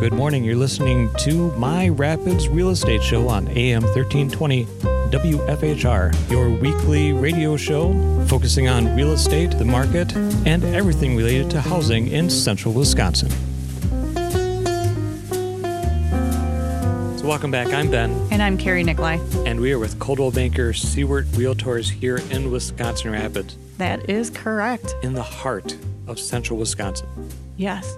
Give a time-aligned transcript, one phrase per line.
[0.00, 0.44] Good morning.
[0.44, 7.56] You're listening to My Rapids Real Estate Show on AM 1320 WFHR, your weekly radio
[7.56, 7.92] show
[8.26, 10.14] focusing on real estate, the market,
[10.46, 13.28] and everything related to housing in central Wisconsin.
[17.18, 17.68] So, welcome back.
[17.74, 19.18] I'm Ben, And I'm Carrie Nicolai.
[19.46, 24.94] and we are with Coldwell Banker Siewert Realtors here in Wisconsin Rapids, That is correct.
[25.02, 25.76] in the heart
[26.06, 27.06] of central Wisconsin.
[27.58, 27.96] Yes.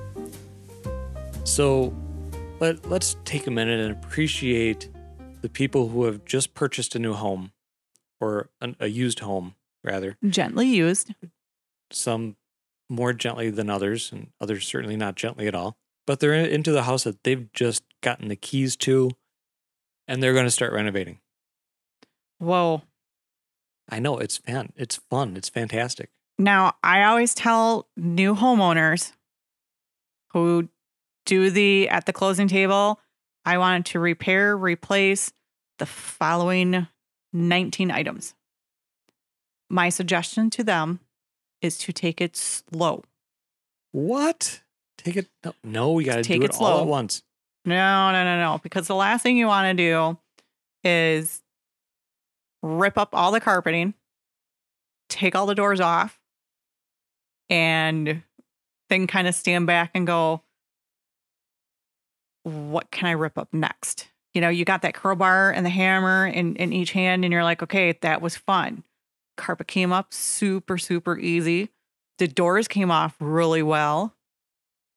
[1.52, 1.94] So
[2.60, 4.88] let, let's take a minute and appreciate
[5.42, 7.52] the people who have just purchased a new home
[8.22, 10.16] or an, a used home, rather.
[10.26, 11.14] Gently used.
[11.90, 12.36] Some
[12.88, 15.76] more gently than others, and others certainly not gently at all.
[16.06, 19.10] But they're in, into the house that they've just gotten the keys to,
[20.08, 21.18] and they're going to start renovating.
[22.38, 22.80] Whoa.
[23.90, 26.08] I know it's fan, it's fun, it's fantastic.
[26.38, 29.12] Now, I always tell new homeowners
[30.32, 30.70] who
[31.26, 33.00] do the at the closing table,
[33.44, 35.32] I wanted to repair, replace
[35.78, 36.86] the following
[37.32, 38.34] 19 items.
[39.68, 41.00] My suggestion to them
[41.60, 43.04] is to take it slow.
[43.92, 44.62] What?
[44.98, 45.28] Take it?
[45.44, 47.22] No, no we got to Take do it it all at once.
[47.64, 48.60] No, no, no, no.
[48.62, 50.18] Because the last thing you want to do
[50.84, 51.42] is
[52.62, 53.94] rip up all the carpeting,
[55.08, 56.18] take all the doors off,
[57.48, 58.22] and
[58.88, 60.42] then kind of stand back and go,
[62.42, 64.08] what can I rip up next?
[64.34, 67.44] You know, you got that crowbar and the hammer in, in each hand, and you're
[67.44, 68.82] like, okay, that was fun.
[69.36, 71.70] Carpet came up super, super easy.
[72.18, 74.14] The doors came off really well.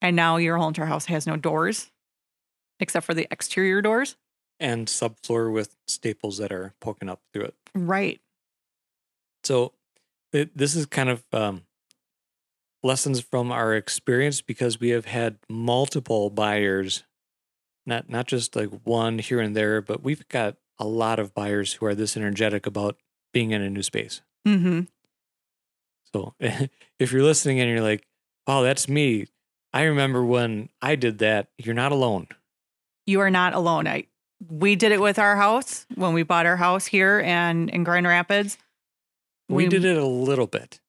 [0.02, 1.92] And now your whole entire house has no doors
[2.80, 4.16] except for the exterior doors.
[4.60, 7.56] And subfloor with staples that are poking up through it.
[7.74, 8.22] Right.
[9.44, 9.74] So
[10.32, 11.64] it, this is kind of um,
[12.84, 17.04] lessons from our experience because we have had multiple buyers,
[17.86, 21.74] not not just like one here and there, but we've got a lot of buyers
[21.74, 22.98] who are this energetic about
[23.34, 24.22] being in a new space.
[24.48, 24.82] Mm-hmm.
[26.14, 26.34] So
[27.00, 28.08] if you're listening and you're like,
[28.48, 29.28] "Oh, that's me,"
[29.74, 31.50] I remember when I did that.
[31.58, 32.28] You're not alone.
[33.06, 33.88] You are not alone.
[33.88, 34.06] I
[34.50, 38.08] we did it with our house when we bought our house here and in Grand
[38.08, 38.58] Rapids.
[39.48, 40.80] We, did it a little bit,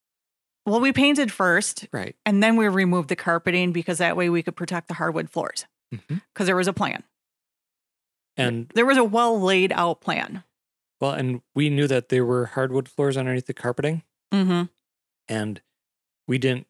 [0.65, 2.17] Well, we painted first right?
[2.25, 5.67] and then we removed the carpeting because that way we could protect the hardwood floors.
[5.91, 7.03] Because there was a plan.
[8.37, 10.45] And There was a well laid out plan.
[11.01, 14.03] well, and we knew that there were hardwood floors underneath the carpeting.
[14.35, 14.65] Mm-hmm.
[15.29, 15.61] and
[16.29, 16.67] we didn't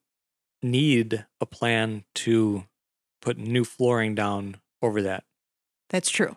[0.62, 2.64] need a plan to
[3.22, 5.24] put new flooring down over that.
[5.88, 6.36] That's true.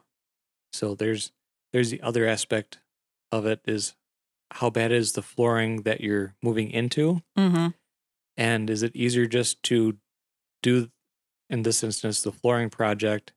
[0.72, 1.32] So there's
[1.74, 2.80] there's the other aspect
[3.32, 3.96] of it is
[4.52, 7.68] how bad is the flooring that you're moving into Mm-hmm.
[8.38, 9.98] and is it easier just to
[10.64, 10.90] do
[11.50, 13.34] in this instance the flooring project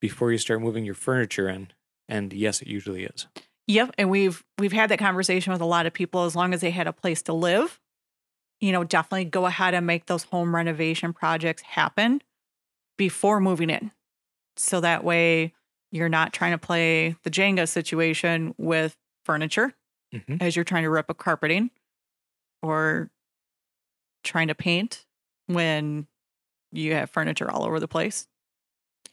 [0.00, 1.68] before you start moving your furniture in?
[2.08, 3.26] And yes, it usually is.
[3.68, 6.24] Yep, and we've we've had that conversation with a lot of people.
[6.24, 7.80] As long as they had a place to live,
[8.60, 12.20] you know, definitely go ahead and make those home renovation projects happen
[12.98, 13.92] before moving in,
[14.56, 15.54] so that way
[15.92, 19.74] you're not trying to play the Jenga situation with furniture
[20.14, 20.42] Mhm.
[20.42, 21.70] as you're trying to rip up carpeting,
[22.62, 23.10] or
[24.24, 25.06] trying to paint
[25.46, 26.06] when
[26.72, 28.26] you have furniture all over the place,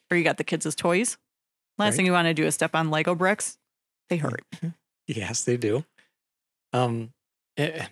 [0.09, 1.17] or you got the kids as toys.
[1.77, 1.97] Last Right.
[1.97, 3.57] thing you want to do is step on Lego bricks.
[4.09, 4.43] They hurt.
[5.07, 5.85] Yes, they do.
[6.73, 7.13] Um,
[7.57, 7.87] eh,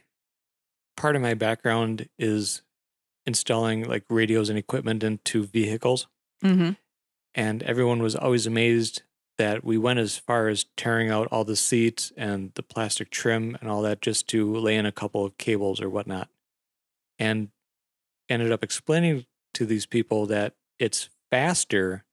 [0.96, 2.62] part of my background is
[3.26, 6.08] installing like radios and equipment into vehicles,
[6.44, 6.72] Mm-hmm.
[7.34, 9.02] and everyone was always amazed
[9.38, 13.56] that we went as far as tearing out all the seats and the plastic trim
[13.62, 16.30] and all that just to lay in a couple of cables or whatnot,
[17.20, 17.50] and
[18.30, 19.26] ended up explaining
[19.58, 22.04] to these people that it's faster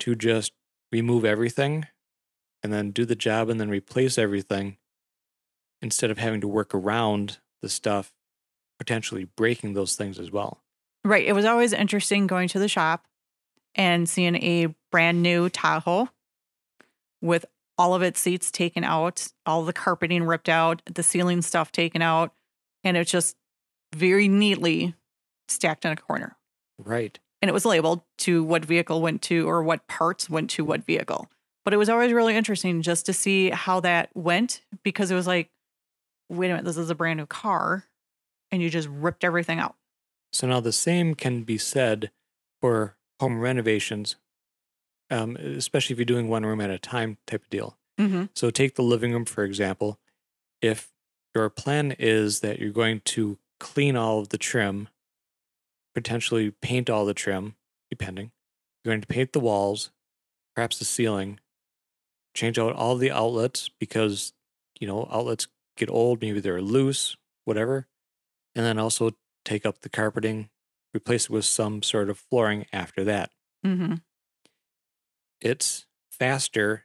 [0.00, 0.52] to just
[0.90, 1.86] remove everything
[2.62, 4.76] and then do the job and then replace everything
[5.80, 8.12] instead of having to work around the stuff,
[8.78, 10.60] potentially breaking those things as well.
[11.04, 11.24] Right.
[11.24, 13.06] It was always interesting going to the shop
[13.76, 16.08] and seeing a brand new Tahoe
[17.22, 17.44] with
[17.76, 22.02] all of its seats taken out, all the carpeting ripped out, the ceiling stuff taken
[22.02, 22.34] out,
[22.82, 23.36] and it's just
[23.94, 24.96] very neatly
[25.46, 26.37] stacked in a corner.
[26.78, 27.18] Right.
[27.40, 30.84] And it was labeled to what vehicle went to or what parts went to what
[30.84, 31.30] vehicle.
[31.64, 35.26] But it was always really interesting just to see how that went because it was
[35.26, 35.50] like,
[36.28, 37.84] wait a minute, this is a brand new car.
[38.50, 39.76] And you just ripped everything out.
[40.32, 42.10] So now the same can be said
[42.60, 44.16] for home renovations,
[45.10, 47.76] um, especially if you're doing one room at a time type of deal.
[47.98, 48.24] Mm-hmm.
[48.34, 49.98] So take the living room, for example.
[50.62, 50.90] If
[51.34, 54.88] your plan is that you're going to clean all of the trim,
[55.98, 57.56] potentially paint all the trim,
[57.90, 58.30] depending,
[58.84, 59.90] You're going to paint the walls,
[60.54, 61.40] perhaps the ceiling,
[62.34, 64.32] change out all the outlets because,
[64.78, 67.88] you know, outlets get old, maybe they're loose, whatever.
[68.54, 69.10] And then also
[69.44, 70.50] take up the carpeting,
[70.94, 73.30] replace it with some sort of flooring after that.
[73.66, 73.94] Mm-hmm.
[75.40, 76.84] It's faster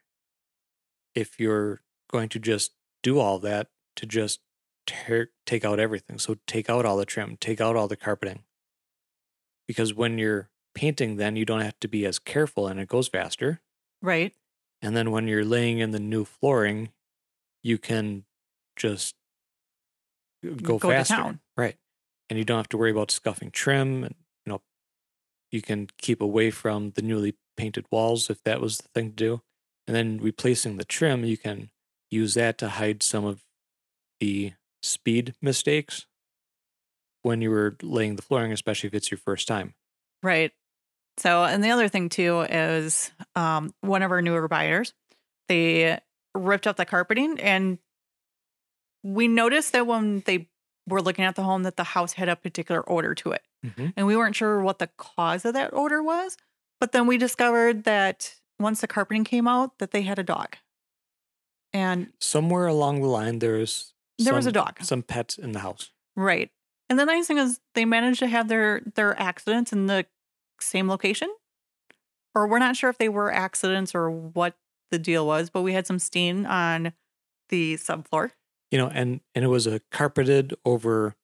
[1.14, 2.72] if you're going to just
[3.04, 3.68] do all that
[3.98, 4.40] to just
[4.88, 6.18] tear, take out everything.
[6.18, 8.44] So take out all the trim, take out all the carpeting.
[9.68, 13.08] Because when you're painting, then you don't have to be as careful and it goes
[13.08, 13.62] faster.
[14.02, 14.34] Right.
[14.82, 16.90] And then when you're laying in the new flooring,
[17.62, 18.26] you can
[18.76, 19.16] just
[20.44, 21.16] go, Go to faster.
[21.16, 21.40] town.
[21.56, 21.78] Right.
[22.30, 24.04] And you don't have to worry about scuffing trim.
[24.04, 24.16] And,
[24.46, 24.62] you know,
[25.52, 29.16] you can keep away from the newly painted walls if that was the thing to
[29.16, 29.42] do.
[29.88, 31.70] And then replacing the trim, you can
[32.10, 33.44] use that to hide some of
[34.20, 36.06] the speed mistakes
[37.24, 39.74] when you were laying the flooring, especially if it's your first time.
[40.22, 40.52] Right.
[41.18, 44.94] So, and the other thing too is um, one of our newer buyers,
[45.50, 46.00] they
[46.36, 47.78] ripped up the carpeting, and
[49.04, 50.48] we noticed that when they
[50.88, 53.88] were looking at the home, that the house had a particular odor to it, Mm-hmm.
[53.96, 56.36] and we weren't sure what the cause of that odor was.
[56.82, 60.58] But then we discovered that once the carpeting came out, that they had a dog,
[61.72, 64.80] and Somewhere along the line, there was There was a dog.
[64.84, 65.92] some pets in the house.
[66.16, 66.50] right.
[66.90, 70.06] And the nice thing is they managed to have their their accidents in the
[70.60, 71.30] same location.
[72.36, 74.56] Or we're not sure if they were accidents or what
[74.92, 76.94] the deal was, but we had some stain on
[77.50, 78.32] the subfloor.
[78.72, 81.16] you know, and and it was a carpeted over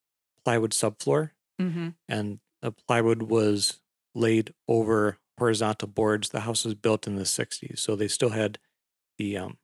[0.46, 1.32] plywood subfloor,
[1.62, 1.90] Mm-hmm.
[2.08, 3.80] and the plywood was
[4.16, 6.30] laid over horizontal boards.
[6.30, 8.60] The house was built in the '60s, so they still had
[9.18, 9.58] the um,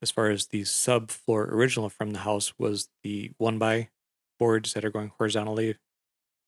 [0.00, 3.88] as far as the subfloor original from the house was the one by
[4.42, 5.76] boards that are going horizontally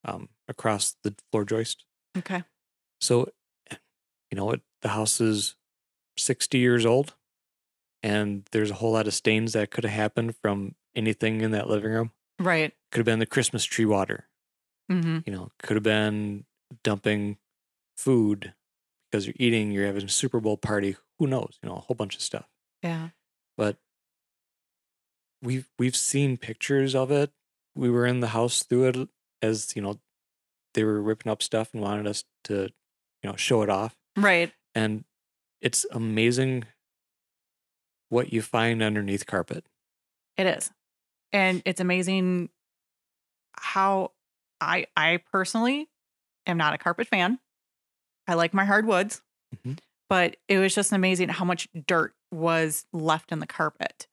[0.04, 1.84] um, across the floor joist.
[2.18, 2.42] Okay.
[3.00, 3.28] So,
[4.30, 5.54] you know, it, the house is
[6.18, 7.14] 60 years old,
[8.02, 11.68] and there's a whole lot of stains that could have happened from anything in that
[11.68, 12.10] living room.
[12.40, 12.72] Right.
[12.90, 14.28] Could have been the Christmas tree water,
[14.92, 15.20] Mm-hmm.
[15.26, 16.44] you know, could have been
[16.82, 17.38] dumping
[17.96, 18.52] food
[19.10, 20.96] because you're eating, you're having a Super Bowl party.
[21.18, 21.58] Who knows?
[21.62, 22.46] You know, a whole bunch of stuff.
[22.82, 23.08] Yeah.
[23.56, 23.76] But
[25.42, 27.30] we've we've seen pictures of it.
[27.74, 29.08] We were in the house through it
[29.42, 29.98] as you know,
[30.74, 32.68] they were ripping up stuff and wanted us to,
[33.22, 33.96] you know, show it off.
[34.16, 34.52] Right.
[34.74, 35.04] and
[35.60, 36.64] it's amazing
[38.10, 39.64] what you find underneath carpet.
[40.36, 40.70] It is.
[41.32, 42.50] And it's amazing
[43.58, 44.12] how
[44.60, 45.88] I I personally
[46.46, 47.38] am not a carpet fan.
[48.28, 49.22] I like my hardwoods.
[49.56, 49.78] Mhm.
[50.08, 54.06] But it was just amazing how much dirt was left in the carpet.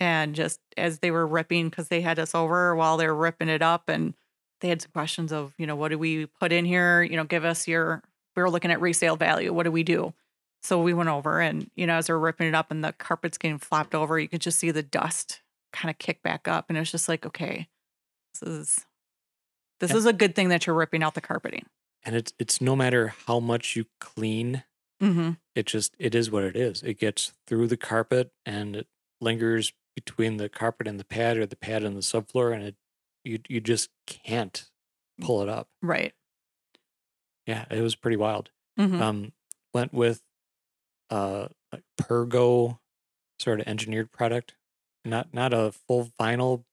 [0.00, 3.48] And just as they were ripping, because they had us over while they were ripping
[3.48, 4.14] it up, and
[4.60, 7.02] they had some questions of, you know, what do we put in here?
[7.02, 8.02] You know, give us your,
[8.36, 9.52] we were looking at resale value.
[9.52, 10.14] What do we do?
[10.62, 13.38] So we went over and, you know, as they're ripping it up and the carpet's
[13.38, 15.40] getting flopped over, you could just see the dust
[15.72, 16.66] kind of kick back up.
[16.68, 17.68] And it was just like, okay,
[18.34, 18.86] this is,
[19.78, 21.66] this is a good thing that you're ripping out the carpeting.
[22.04, 24.64] And it's it's no matter how much you clean,
[25.00, 25.30] Mm-hmm.
[25.54, 26.82] it just it is what it is.
[26.82, 28.88] It gets through the carpet and it
[29.20, 29.72] lingers
[30.04, 32.76] between the carpet and the pad or the pad and the subfloor and it
[33.24, 34.70] you you just can't
[35.20, 35.68] pull it up.
[35.82, 36.12] Right.
[37.46, 38.50] Yeah, it was pretty wild.
[38.78, 39.02] Mm-hmm.
[39.02, 39.32] Um
[39.74, 40.22] went with
[41.10, 42.78] uh like Pergo
[43.40, 44.54] sort of engineered product.
[45.04, 46.64] Not not a full vinyl,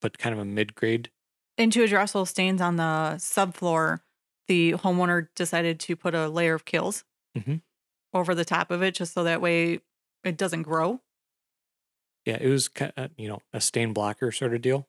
[0.00, 1.10] but kind of a mid grade
[1.58, 4.00] and to address those stains on the subfloor,
[4.46, 7.02] the homeowner decided to put a layer of Kilz
[7.34, 7.62] Mhm.
[8.12, 9.80] over the top of it just so that way
[10.22, 11.00] it doesn't grow.
[12.26, 14.88] Yeah, it was kind of, you know, a stain blocker sort of deal.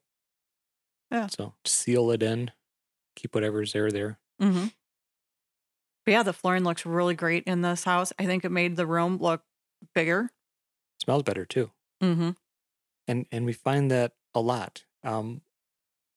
[1.12, 1.28] Yeah.
[1.28, 2.52] So seal it in,
[3.16, 4.18] keep whatever's there there.
[4.42, 4.68] Mm-hmm.
[6.06, 8.12] But yeah, the flooring looks really great in this house.
[8.18, 9.44] I think it made the room look
[9.94, 10.32] bigger.
[11.02, 11.72] smells better too.
[12.02, 12.32] Mm-hmm.
[13.08, 14.84] And and we find that a lot.
[15.04, 15.42] Um,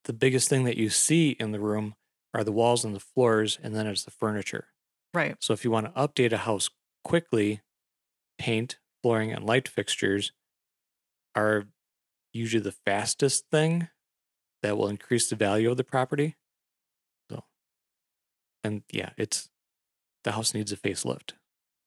[0.04, 1.94] the biggest thing that you see in the room
[2.32, 4.68] are the walls and the floors, and then it's the furniture.
[5.12, 5.36] Right.
[5.40, 6.70] So if you want to update a house
[7.04, 7.60] quickly,
[8.38, 10.32] paint, flooring, and light fixtures
[11.34, 11.66] are
[12.32, 13.88] usually the fastest thing
[14.62, 16.36] that will increase the value of the property.
[17.30, 17.44] So,
[18.62, 19.48] and yeah, it's
[20.24, 21.32] the house needs a facelift.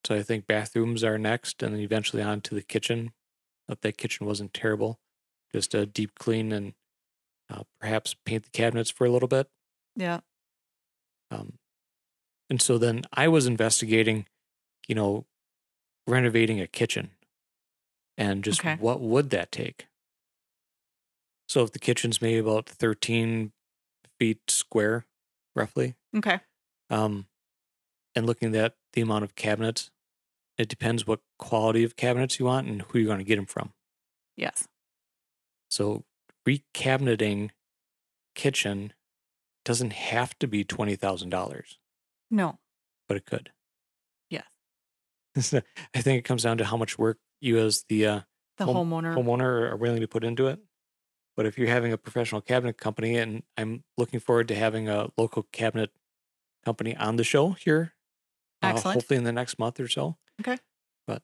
[0.05, 3.11] So I think bathrooms are next, and then eventually on to the kitchen.
[3.69, 4.99] If that kitchen wasn't terrible,
[5.53, 6.73] just a deep clean and
[7.49, 9.47] uh, perhaps paint the cabinets for a little bit.
[9.95, 10.19] Yeah.
[11.31, 11.53] Um,
[12.49, 14.25] and so then I was investigating,
[14.87, 15.25] you know,
[16.05, 17.11] renovating a kitchen
[18.17, 18.75] and just Okay.
[18.75, 19.87] what would that take?
[21.47, 23.51] So if the kitchen's maybe about 13
[24.19, 25.05] feet square,
[25.55, 26.39] roughly, Okay.
[26.89, 27.27] um,
[28.15, 29.89] and looking at the amount of cabinets.
[30.55, 33.47] It depends what quality of cabinets you want and who you're going to get them
[33.47, 33.73] from.
[34.37, 34.67] Yes.
[35.71, 36.05] So
[36.47, 37.49] recabineting
[38.35, 38.93] kitchen
[39.65, 41.79] doesn't have to be twenty thousand dollars,
[42.29, 42.59] No.
[43.07, 43.51] but it could.
[44.29, 44.45] Yes.
[45.35, 48.19] I think it comes down to how much work you as the uh,
[48.57, 49.15] The Home- homeowner.
[49.15, 50.59] homeowner are willing to put into it.
[51.35, 55.09] But if you're having a professional cabinet company, and I'm looking forward to having a
[55.17, 55.89] local cabinet
[56.63, 57.93] company on the show here,
[58.61, 58.95] uh, Excellent.
[58.95, 60.17] hopefully in the next month or so.
[60.41, 60.57] Okay.
[61.07, 61.23] But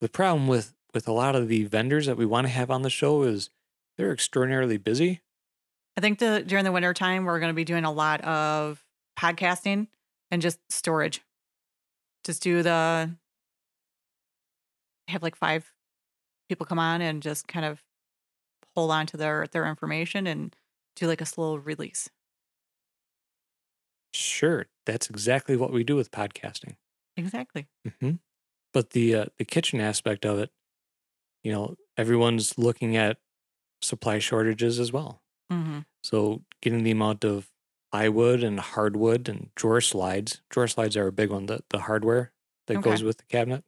[0.00, 2.82] the problem with with a lot of the vendors that we want to have on
[2.82, 3.50] the show is
[3.98, 5.20] they're extraordinarily busy.
[5.96, 8.82] I think the during the winter time we're going to be doing a lot of
[9.18, 9.88] podcasting
[10.30, 11.20] and just storage.
[12.24, 13.14] Just do the
[15.08, 15.72] have like five
[16.48, 17.82] people come on and just kind of
[18.76, 20.56] hold on to their their information and
[20.96, 22.10] do like a slow release.
[24.14, 26.76] Sure, that's exactly what we do with podcasting.
[27.16, 27.68] Exactly.
[28.00, 28.12] hmm
[28.72, 30.52] But the uh, the kitchen aspect of it,
[31.44, 33.18] you know, everyone's looking at
[33.82, 35.22] supply shortages as well.
[35.50, 37.50] hmm So getting the amount of
[37.92, 40.42] plywood and hardwood and drawer slides.
[40.50, 41.46] Drawer slides are a big one.
[41.46, 42.32] The the hardware
[42.68, 42.82] that Okay.
[42.82, 43.64] goes with the cabinet,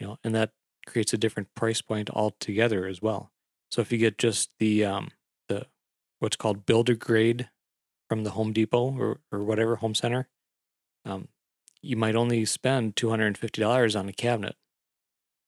[0.00, 0.52] you know, and that
[0.86, 3.32] creates a different price point altogether as well.
[3.70, 5.10] So if you get just the um
[5.48, 5.66] the
[6.18, 7.50] what's called builder grade
[8.08, 10.28] from the Home Depot or or whatever home center,
[11.04, 11.28] um,
[11.82, 14.56] you might only spend two hundred and fifty dollars on a cabinet.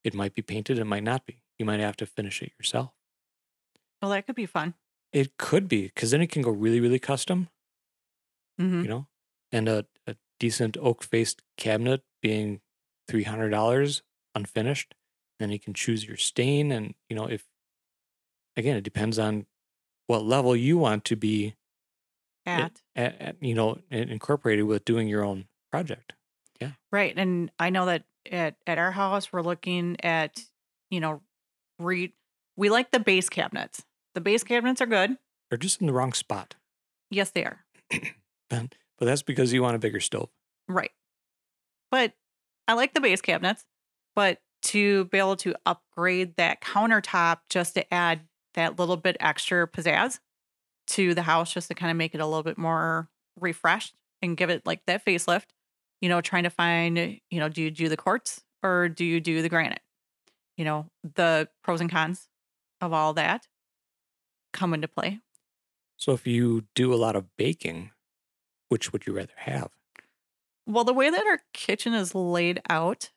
[0.04, 1.42] It might be painted, it might not be.
[1.58, 2.92] You might have to finish it yourself.
[4.00, 4.74] Well, that could be fun.
[5.12, 7.48] It could be because then it can go really, really custom.
[8.58, 9.06] hmm you know,
[9.50, 12.60] and a, a decent oak faced cabinet being
[13.08, 14.02] three hundred dollars
[14.34, 14.94] unfinished.
[15.38, 17.44] Then you can choose your stain, and you know if
[18.56, 19.46] again it depends on
[20.06, 21.54] what level you want to be
[22.46, 26.12] At at, at you know incorporated with doing your own project.
[26.60, 26.72] Yeah.
[26.92, 30.40] Right, and I know that at at our house we're looking at
[30.90, 31.22] you know
[31.78, 32.12] re
[32.56, 33.84] we like the base cabinets.
[34.14, 35.16] The base cabinets are good.
[35.48, 36.54] They're just in the wrong spot,
[37.10, 37.64] Yes, they are.
[38.50, 40.28] but but that's because you want a bigger stove.
[40.68, 40.92] Right.
[41.90, 42.12] But
[42.68, 43.64] I like the base cabinets,
[44.14, 48.20] but to be able to upgrade that countertop just to add
[48.54, 50.18] that little bit extra pizzazz
[50.86, 53.08] to the house, just to kind of make it a little bit more
[53.40, 55.46] refreshed and give it like that facelift,
[56.00, 56.98] you know, trying to find,
[57.30, 59.80] you know, do you do the quartz or do you do the granite?
[60.56, 62.28] You know, the pros and cons
[62.80, 63.48] of all that
[64.52, 65.20] come into play.
[65.96, 67.92] So if you do a lot of baking,
[68.68, 69.70] which would you rather have?
[70.66, 73.10] Well, the way that our kitchen is laid out,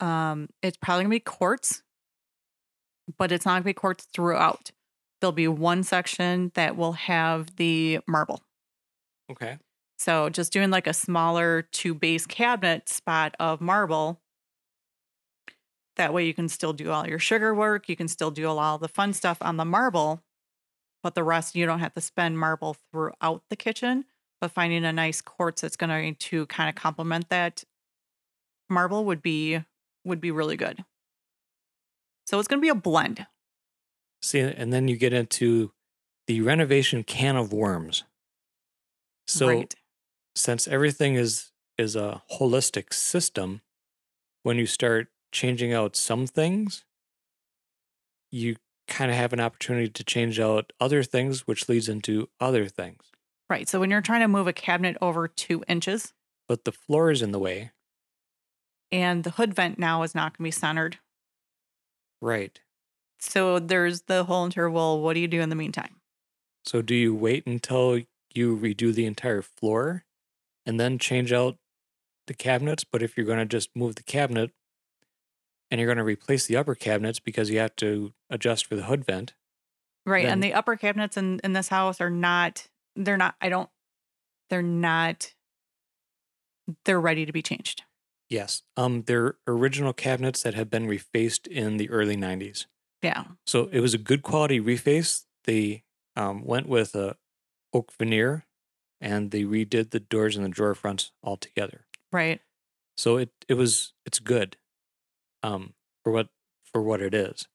[0.00, 1.82] um, it's probably gonna be quartz,
[3.18, 4.70] but it's not gonna be quartz throughout.
[5.20, 8.42] There'll be one section that will have the marble.
[9.30, 9.58] Okay.
[9.98, 14.20] So just doing like a smaller two base cabinet spot of marble.
[15.96, 17.88] That way you can still do all your sugar work.
[17.88, 20.22] You can still do all the fun stuff on the marble,
[21.02, 24.04] but the rest you don't have to spend marble throughout the kitchen.
[24.38, 27.64] But finding a nice quartz that's going to kind of complement that
[28.68, 29.60] marble would be
[30.06, 30.84] would be really good.
[32.26, 33.26] So it's going to be a blend.
[34.22, 35.72] See, and then you get into
[36.26, 38.04] the renovation can of worms.
[39.26, 39.74] So right.
[40.34, 43.60] since everything is is a holistic system,
[44.42, 46.84] when you start changing out some things,
[48.30, 48.56] you
[48.88, 53.02] kind of have an opportunity to change out other things, which leads into other things.
[53.50, 53.68] Right.
[53.68, 56.12] So when you're trying to move a cabinet over two inches,
[56.48, 57.72] But the floor is in the way,
[58.92, 60.98] and the hood vent now is not going to be centered.
[62.20, 62.58] right?
[63.18, 65.00] So there's the whole interval.
[65.02, 65.96] What do you do in the meantime?
[66.64, 68.00] So do you wait until
[68.34, 70.04] you redo the entire floor
[70.66, 71.56] and then change out
[72.26, 72.84] the cabinets?
[72.84, 74.50] But if you're going to just move the cabinet
[75.70, 78.84] and you're going to replace the upper cabinets because you have to adjust for the
[78.84, 79.34] hood vent,
[80.04, 80.22] Right.
[80.24, 83.70] Then- and the upper cabinets in, in this house are not, they're not, I don't,
[84.50, 85.32] they're not,
[86.84, 87.82] they're ready to be changed.
[88.28, 92.66] Yes, um, they're original cabinets that have been refaced in the early 90s.
[93.02, 93.24] Yeah.
[93.46, 95.24] So it was a good quality reface.
[95.44, 95.84] They
[96.16, 97.16] um, went with a
[97.72, 98.46] oak veneer
[99.00, 101.86] and they redid the doors and the drawer fronts all together.
[102.12, 102.40] Right.
[102.96, 104.56] So it it was it's good,
[105.42, 106.28] um, for what
[106.64, 107.46] for what it is.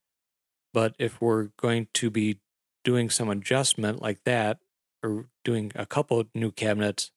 [0.74, 2.40] But if we're going to be
[2.84, 4.60] doing some adjustment like that,
[5.04, 7.12] or doing a couple new cabinets,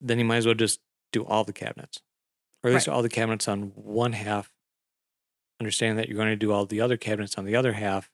[0.00, 0.80] then you might as well just
[1.12, 2.00] do all the cabinets,
[2.62, 2.94] or at least Right.
[2.94, 4.52] all the cabinets on one half.
[5.60, 8.10] Understanding that you're going to do all the other cabinets on the other half.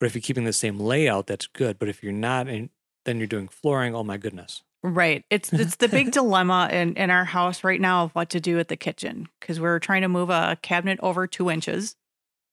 [0.00, 1.78] But if you're keeping the same layout, that's good.
[1.78, 2.70] But if you're not, and
[3.04, 4.62] then you're doing flooring, oh my goodness.
[4.82, 5.24] Right.
[5.30, 8.58] It's it's the big dilemma in, in our house right now of what to do
[8.58, 11.96] at the kitchen because we're trying to move a cabinet over two inches.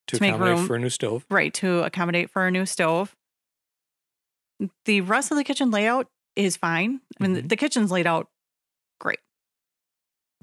[0.08, 0.66] To, To make accommodate room.
[0.66, 1.24] for a new stove.
[1.30, 3.14] Right, to accommodate for a new stove.
[4.84, 7.00] The rest of the kitchen layout is fine.
[7.18, 7.48] I mean, the- Mhm.
[7.48, 8.28] the kitchen's laid out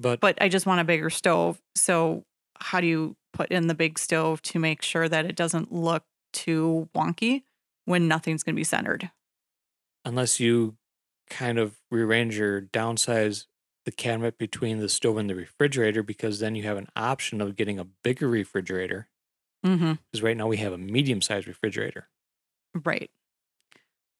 [0.02, 1.60] But, but I just want a bigger stove.
[1.74, 2.24] So,
[2.58, 6.04] how do you put in the big stove to make sure that it doesn't look
[6.32, 7.42] too wonky
[7.86, 9.10] when nothing's going to be centered?
[10.04, 10.76] unless you
[11.30, 13.46] kind of rearrange or downsize
[13.84, 17.56] the cabinet between the stove and the refrigerator, because then you have an option of
[17.56, 19.08] getting a bigger refrigerator.
[19.64, 19.92] Mm-hmm.
[20.10, 22.08] Because right now we have a medium sized refrigerator.
[22.84, 23.10] Right.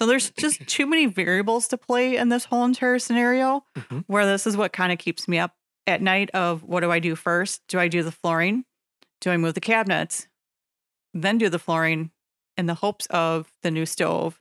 [0.00, 3.64] So, there's just too many variables to play in this whole entire scenario.
[3.76, 4.04] Mhm.
[4.06, 6.98] where this is what kind of keeps me up at night of what do I
[6.98, 7.62] do first?
[7.68, 8.64] Do I do the flooring?
[9.20, 10.28] Do I move the cabinets?
[11.14, 12.10] Then do the flooring
[12.56, 14.40] in the hopes of the new stove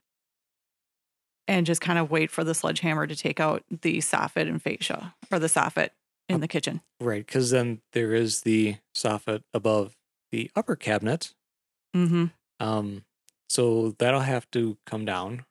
[1.48, 5.14] and just kind of wait for the sledgehammer to take out the soffit and fascia
[5.30, 5.90] or the soffit
[6.28, 6.80] in the kitchen.
[7.00, 7.24] Right.
[7.26, 9.96] Because then there is the soffit above
[10.30, 11.34] the upper cabinet.
[11.94, 12.26] Mm-hmm.
[12.60, 13.04] Um,
[13.48, 15.44] so that'll have to come down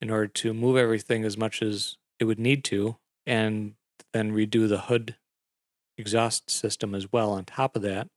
[0.00, 2.96] in order to move everything as much as it would need to,
[3.26, 3.74] and
[4.12, 5.16] then redo the hood
[5.98, 8.08] exhaust system as well on top of that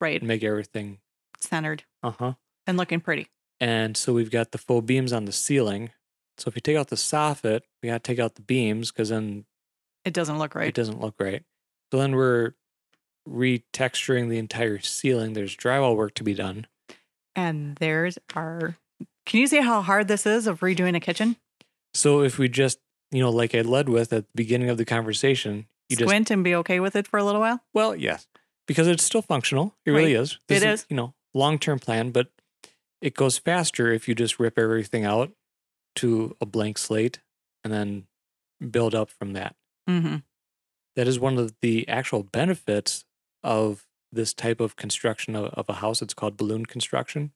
[0.00, 0.20] Right.
[0.20, 0.98] and make everything
[1.40, 2.32] Centered uh huh.
[2.66, 3.28] and looking pretty.
[3.60, 5.90] And so we've got the faux beams on the ceiling.
[6.38, 9.08] So if you take out the soffit, we got to take out the beams because
[9.10, 9.44] then
[10.04, 10.68] It doesn't look right.
[10.68, 11.42] it doesn't look right.
[11.92, 12.52] So then we're
[13.28, 15.32] retexturing the entire ceiling.
[15.32, 16.66] There's drywall work to be done.
[17.34, 18.76] And there's our.
[19.26, 21.36] Can you see how hard this is of redoing a kitchen?
[21.94, 22.78] So if we just,
[23.12, 26.30] you know, like I led with at the beginning of the conversation, you just Squint
[26.30, 27.60] and be okay with it for a little while?
[27.72, 28.26] well, yes,
[28.66, 29.74] because it's still functional.
[29.84, 30.38] It really is.
[30.48, 30.86] This It is.
[30.88, 32.28] you know, long term plan, but
[33.00, 35.32] it goes faster if you just rip everything out
[35.96, 37.20] to a blank slate
[37.62, 38.06] and then
[38.70, 39.54] build up from that.
[39.88, 40.16] Mm-hmm.
[40.96, 43.04] That is one of the actual benefits
[43.42, 46.00] of this type of construction of, of a house.
[46.00, 47.32] It's called balloon construction.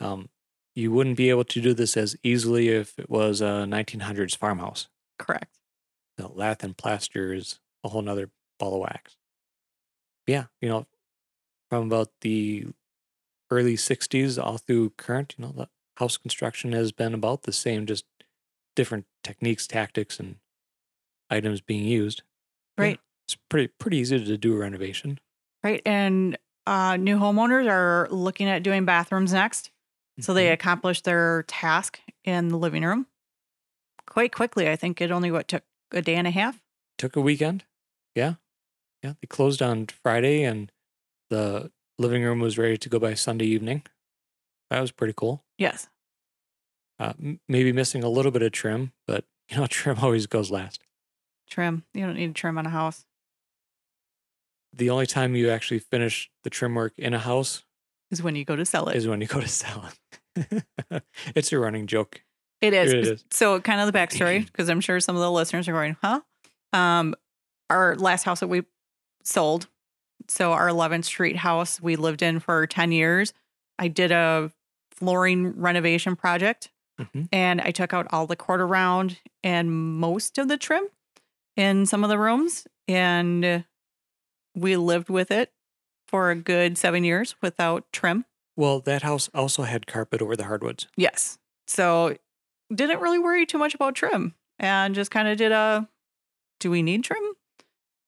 [0.00, 0.28] Um,
[0.76, 4.88] you wouldn't be able to do this as easily if it was a 1900s farmhouse.
[5.18, 5.58] Correct.
[6.18, 9.16] the lath and plaster is a whole nother ball of wax.
[10.26, 10.86] Yeah, you know,
[11.70, 12.66] from about the
[13.50, 17.86] early 60s all through current, you know, the house construction has been about the same,
[17.86, 18.04] just
[18.74, 20.36] different techniques, tactics, and
[21.30, 22.22] items being used.
[22.78, 23.00] Yeah, Right.
[23.26, 25.18] it's pretty pretty easy to do a renovation.
[25.64, 25.80] Right.
[25.86, 26.36] And
[26.66, 29.70] uh, new homeowners are looking at doing bathrooms next.
[30.18, 30.52] So they Mhm.
[30.54, 33.06] accomplished their task in the living room
[34.06, 34.68] quite quickly.
[34.68, 36.60] I think it only what took a day and a half.
[36.98, 37.64] took a weekend.
[38.14, 38.36] Yeah.
[39.02, 39.14] Yeah.
[39.20, 40.72] They closed on Friday and
[41.28, 43.82] the living room was ready to go by Sunday evening.
[44.70, 45.44] That was pretty cool.
[45.58, 45.88] Yes.
[46.98, 50.50] Uh, m- maybe missing a little bit of trim, but you know, trim always goes
[50.50, 50.80] last.
[51.50, 51.84] Trim.
[51.92, 53.04] You don't need trim on a house.
[54.72, 57.64] The only time you actually finish the trim work in a house
[58.10, 58.96] Is when you go to sell it.
[58.96, 59.88] is when you go to sell
[60.36, 60.62] it.
[61.34, 62.22] it's a running joke.
[62.60, 62.92] It is.
[62.92, 63.24] It is.
[63.30, 66.20] So, kind of the backstory, because I'm sure some of the listeners are going, huh?
[66.72, 67.14] Um,
[67.68, 68.62] our last house that we
[69.24, 69.66] sold,
[70.28, 73.32] so our 11th Street house we lived in for 10 years.
[73.78, 74.52] I did a
[74.92, 77.28] flooring renovation project Mhm.
[77.32, 80.88] and I took out all the quarter round and most of the trim
[81.56, 82.66] in some of the rooms.
[82.88, 83.64] And
[84.54, 85.52] we lived with it
[86.06, 88.24] for a good seven years without trim.
[88.56, 90.86] Well, that house also had carpet over the hardwoods.
[90.96, 91.38] Yes.
[91.66, 92.16] So
[92.74, 95.88] didn't really worry too much about trim and just kind of did a
[96.60, 97.22] do we need trim?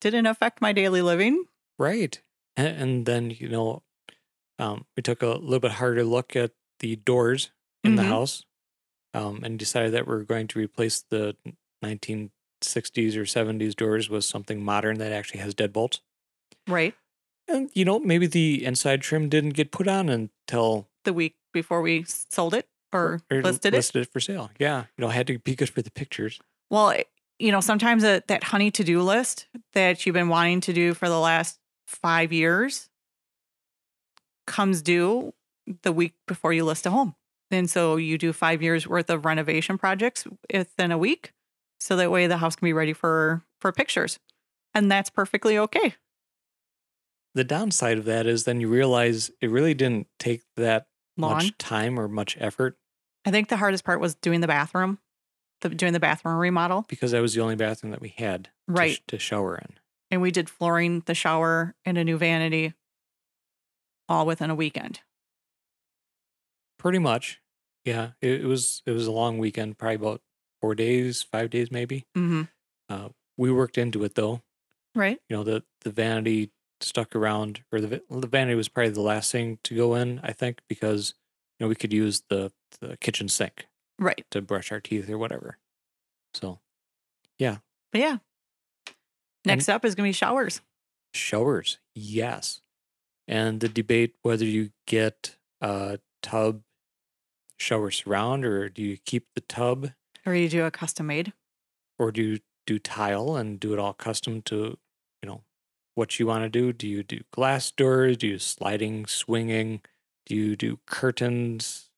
[0.01, 1.43] Didn't affect my daily living.
[1.77, 2.19] Right.
[2.57, 3.83] And, then, you know,
[4.57, 7.51] um, we took a little bit harder look at the doors
[7.83, 8.07] in the Mhm.
[8.07, 8.43] house
[9.13, 11.35] um, and decided that we're going to replace the
[11.83, 15.99] 1960s or 70s doors with something modern that actually has deadbolts.
[16.67, 16.95] Right.
[17.49, 21.81] And, you know, maybe the inside trim didn't get put on until The week before
[21.81, 23.77] we sold it or, or listed it.
[23.77, 24.51] listed it for sale.
[24.59, 24.85] Yeah.
[24.97, 26.39] You know, had to be good for the pictures.
[26.69, 27.03] Well, eh,
[27.39, 30.93] you know, sometimes that that honey to do list that you've been wanting to do
[30.93, 31.57] for the last
[31.87, 32.89] five years
[34.45, 35.33] comes due
[35.83, 37.15] the week before you list a home.
[37.51, 41.33] And so you do five years worth of renovation projects within a week.
[41.79, 44.19] So that way the house can be ready for for pictures.
[44.75, 45.95] And that's perfectly okay.
[47.35, 50.87] The downside of that is then you realize it really didn't take that
[51.17, 51.33] Lawn.
[51.35, 52.77] much time or much effort
[53.25, 54.97] I think the hardest part was doing the bathroom,
[55.61, 56.85] the, doing the bathroom remodel.
[56.87, 58.99] because that was the only bathroom that we had to Right.
[59.07, 59.75] to shower in.
[60.09, 62.73] And we did flooring, the shower, and a new vanity
[64.07, 65.01] all within a weekend.
[66.77, 67.41] Pretty much.
[67.85, 68.11] Yeah.
[68.21, 70.21] It, it was it was a long weekend, probably about
[70.61, 72.05] four days, five days maybe.
[72.17, 72.43] Mm-hmm.
[72.87, 74.41] Uh, we worked into it though.
[74.95, 75.19] Right.
[75.29, 79.31] You know, the the vanity stuck around, or the the vanity was probably the last
[79.31, 80.19] thing to go in.
[80.23, 81.13] I think because
[81.59, 84.23] you know we could use the the kitchen sink Right.
[84.31, 85.57] to brush our teeth or whatever.
[86.33, 86.59] So
[87.37, 87.57] yeah.
[87.91, 88.17] But yeah.
[89.45, 90.61] Next up is gonna be showers.
[91.13, 92.61] showers, yes,
[93.27, 96.61] and the debate whether you get a tub
[97.57, 99.91] shower surround or do you keep the tub
[100.25, 101.33] Or do you do a custom made.
[101.97, 104.77] or do you do tile and do it all custom to
[105.99, 109.81] what you want to do do you do glass doors do you sliding swinging
[110.25, 111.89] do you do curtains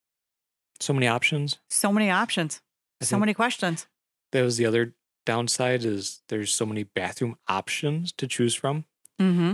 [0.80, 2.62] so many options So many options.
[3.02, 3.88] I so many questions.
[4.32, 4.94] that was the other
[5.26, 8.86] downside is there's so many bathroom options to choose from
[9.22, 9.54] Mm-hmm.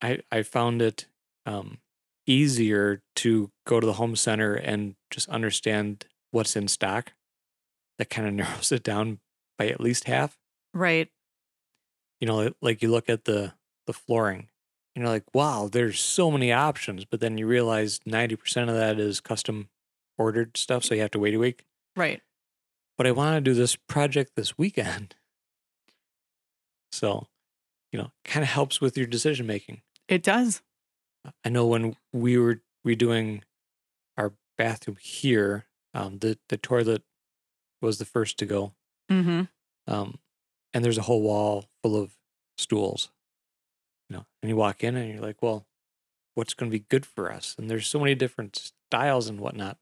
[0.00, 1.06] i i found it
[1.46, 1.78] um
[2.26, 7.12] easier to go to the home center and just understand what's in stock
[7.98, 9.20] that kind of narrows it down
[9.58, 10.36] by at least half
[10.74, 11.10] Right.
[12.22, 13.52] You know like- you look at the
[13.88, 14.48] the flooring
[14.94, 19.00] and you're like wow there's so many options but then you realize 90% of that
[19.00, 19.68] is custom
[20.16, 21.64] ordered stuff so you have to wait a week
[21.96, 22.22] Right.
[22.96, 25.16] but i want to do this project this weekend
[26.92, 27.26] so
[27.90, 30.62] you know kind of helps with your decision making It does.
[31.44, 33.42] i know when we were redoing
[34.16, 37.02] our bathroom here um, the the toilet
[37.80, 38.72] was the first to go
[39.10, 39.42] Mm-hmm.
[39.92, 40.18] um,
[40.74, 42.16] and there's a whole wall full of
[42.58, 43.10] stools
[44.08, 45.66] you know and you walk in and you're like well
[46.34, 49.78] what's going to be good for us and there's so many different styles and whatnot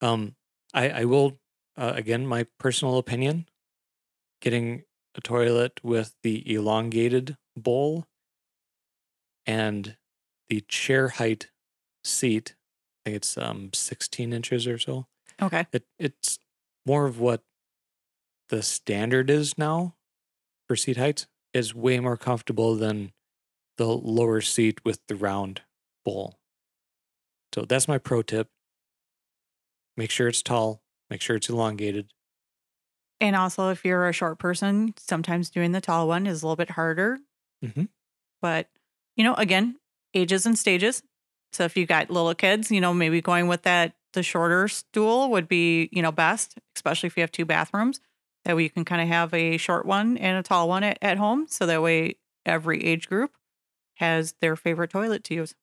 [0.00, 0.34] um,
[0.72, 1.38] I, I will
[1.76, 3.46] uh, again my personal opinion
[4.40, 8.06] getting a toilet with the elongated bowl
[9.46, 9.96] and
[10.48, 11.50] the chair height
[12.04, 12.54] seat
[13.04, 15.06] i think it's um 16 inches or so
[15.42, 15.66] Okay.
[15.72, 16.38] it it's
[16.86, 17.42] more of what
[18.50, 19.94] the standard is now
[20.70, 23.10] for seat height is way more comfortable than
[23.76, 25.62] the lower seat with the round
[26.04, 26.38] bowl.
[27.52, 28.46] So that's my pro tip.
[29.96, 30.80] Make sure it's tall,
[31.10, 32.12] make sure it's elongated.
[33.20, 36.54] And also, if you're a short person, sometimes doing the tall one is a little
[36.54, 37.18] bit harder.
[37.64, 37.88] Mhm.
[38.40, 38.70] But,
[39.16, 39.76] you know, again,
[40.14, 41.02] ages and stages.
[41.52, 45.32] So if you got little kids, you know, maybe going with that, the shorter stool
[45.32, 48.00] would be, you know, best, especially if you have two bathrooms.
[48.44, 50.98] That way you can kind of have a short one and a tall one at,
[51.02, 51.46] at home.
[51.48, 53.32] So that way every age group
[53.96, 55.54] has their favorite toilet to use.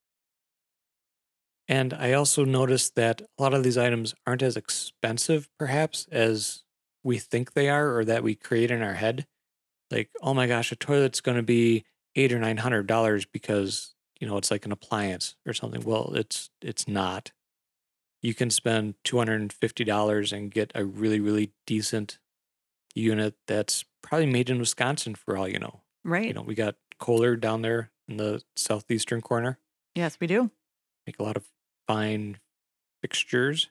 [1.67, 6.63] And I also noticed that a lot of these items aren't as expensive, perhaps, as
[7.03, 9.27] we think they are or that we create in our head.
[9.91, 11.83] Like, oh my gosh, a toilet's going to be
[12.15, 15.83] eight or nine hundred dollars because you know it's like an appliance or something.
[15.83, 17.31] Well, it's it's not.
[18.21, 22.19] You can spend two hundred and fifty dollars and get a really really decent
[22.95, 25.81] unit that's probably made in Wisconsin for all you know.
[26.03, 26.27] Right.
[26.27, 29.59] You know, we got Kohler down there in the southeastern corner
[29.95, 30.51] yes, we do.
[31.07, 31.45] make a lot of
[31.87, 32.39] fine
[33.01, 33.69] fixtures.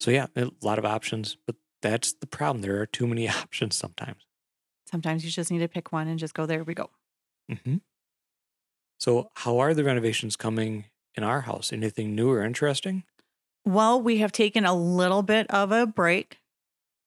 [0.00, 2.62] So yeah, a lot of options, but that's the problem.
[2.62, 4.26] There are too many options sometimes.
[4.90, 6.90] Sometimes you just need to pick one and just go, there we go.
[7.48, 7.76] hmm
[8.98, 11.72] So how are the renovations coming in our house?
[11.72, 13.04] Anything new or interesting?
[13.64, 16.38] Well, we have taken a little bit of a break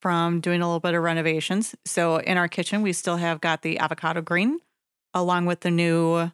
[0.06, 1.74] from doing a little bit of renovations.
[1.84, 4.60] So in our kitchen, we still have got the avocado green
[5.16, 6.30] along with the new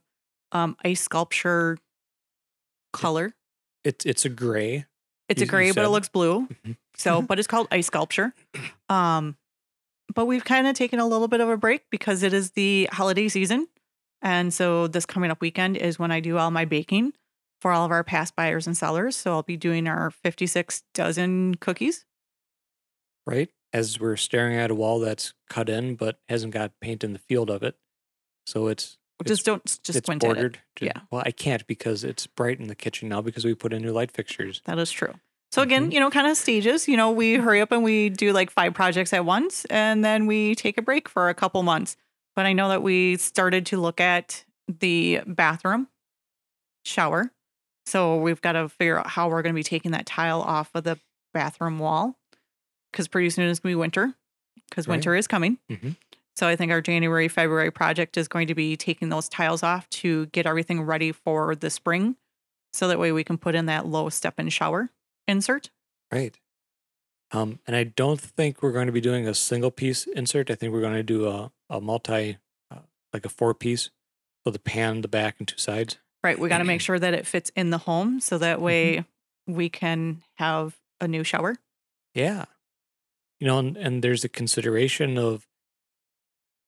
[0.52, 1.78] um, ice sculpture
[2.92, 3.34] color.
[3.86, 4.88] It's it's a gray.
[5.30, 6.50] It's a gray, but it looks blue.
[6.66, 6.76] Mhm.
[6.98, 8.34] So, but it's called ice sculpture.
[8.90, 9.38] Um,
[10.14, 12.90] but we've kind of taken a little bit of a break because it is the
[12.92, 13.70] holiday season.
[14.22, 17.14] And so this coming up weekend is when I do all my baking
[17.62, 19.16] for all of our past buyers and sellers.
[19.16, 22.04] So I'll be doing our 56 dozen cookies.
[23.26, 23.48] right?
[23.74, 27.20] As we're staring at a wall that's cut in but hasn't got paint in the
[27.20, 27.76] field of it.
[28.46, 30.34] So it's Just don't just it's squint at it.
[30.34, 30.60] bordered.
[30.80, 31.02] Yeah.
[31.12, 33.92] Well, I can't because it's bright in the kitchen now because we put in new
[33.94, 34.62] light fixtures.
[34.66, 35.14] That is true.
[35.52, 35.94] So again, Mhm.
[35.94, 36.88] you know, kind of stages.
[36.88, 40.26] You know, we hurry up and we do like five projects at once, and then
[40.26, 41.98] we take a break for a couple months.
[42.36, 45.88] But I know that we started to look at the bathroom
[46.86, 47.32] shower.
[47.86, 50.72] So we've got to figure out how we're going to be taking that tile off
[50.74, 50.98] of the
[51.34, 52.18] bathroom wall
[52.92, 54.14] because pretty soon it's going to be winter
[54.70, 54.96] because Right.
[54.96, 55.58] winter is coming.
[55.70, 55.96] Mhm.
[56.36, 59.90] So I think our January, February project is going to be taking those tiles off
[59.90, 62.16] to get everything ready for the spring.
[62.74, 64.90] So that way we can put in that low step in shower
[65.28, 65.70] insert.
[66.12, 66.38] Right.
[67.32, 70.50] Um, and I don't think we're going to be doing a single piece insert.
[70.50, 72.38] I think we're going to do a, a multi,
[72.70, 72.80] uh,
[73.14, 73.90] like a four piece.
[74.46, 75.98] So the pan, the back, and two sides.
[76.24, 76.40] Right.
[76.40, 79.06] We got to make sure that it fits in the home so that way
[79.48, 81.58] we can have a new shower.
[82.14, 82.46] Yeah.
[83.42, 85.48] You know, and, and there's a consideration of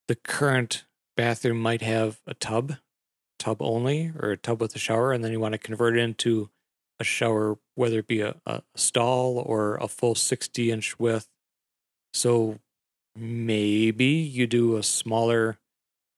[0.08, 2.74] the current bathroom might have a tub,
[3.40, 6.02] tub only, or a tub with a shower, and then you want to convert it
[6.02, 6.50] into
[7.00, 11.30] a shower, whether it be a, a stall or a full 60 inch width.
[12.14, 12.60] So
[13.16, 15.60] maybe you do a smaller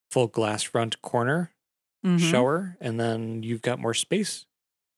[0.10, 1.52] full glass front corner
[2.06, 2.20] Mhm.
[2.20, 4.46] shower, and then you've got more space.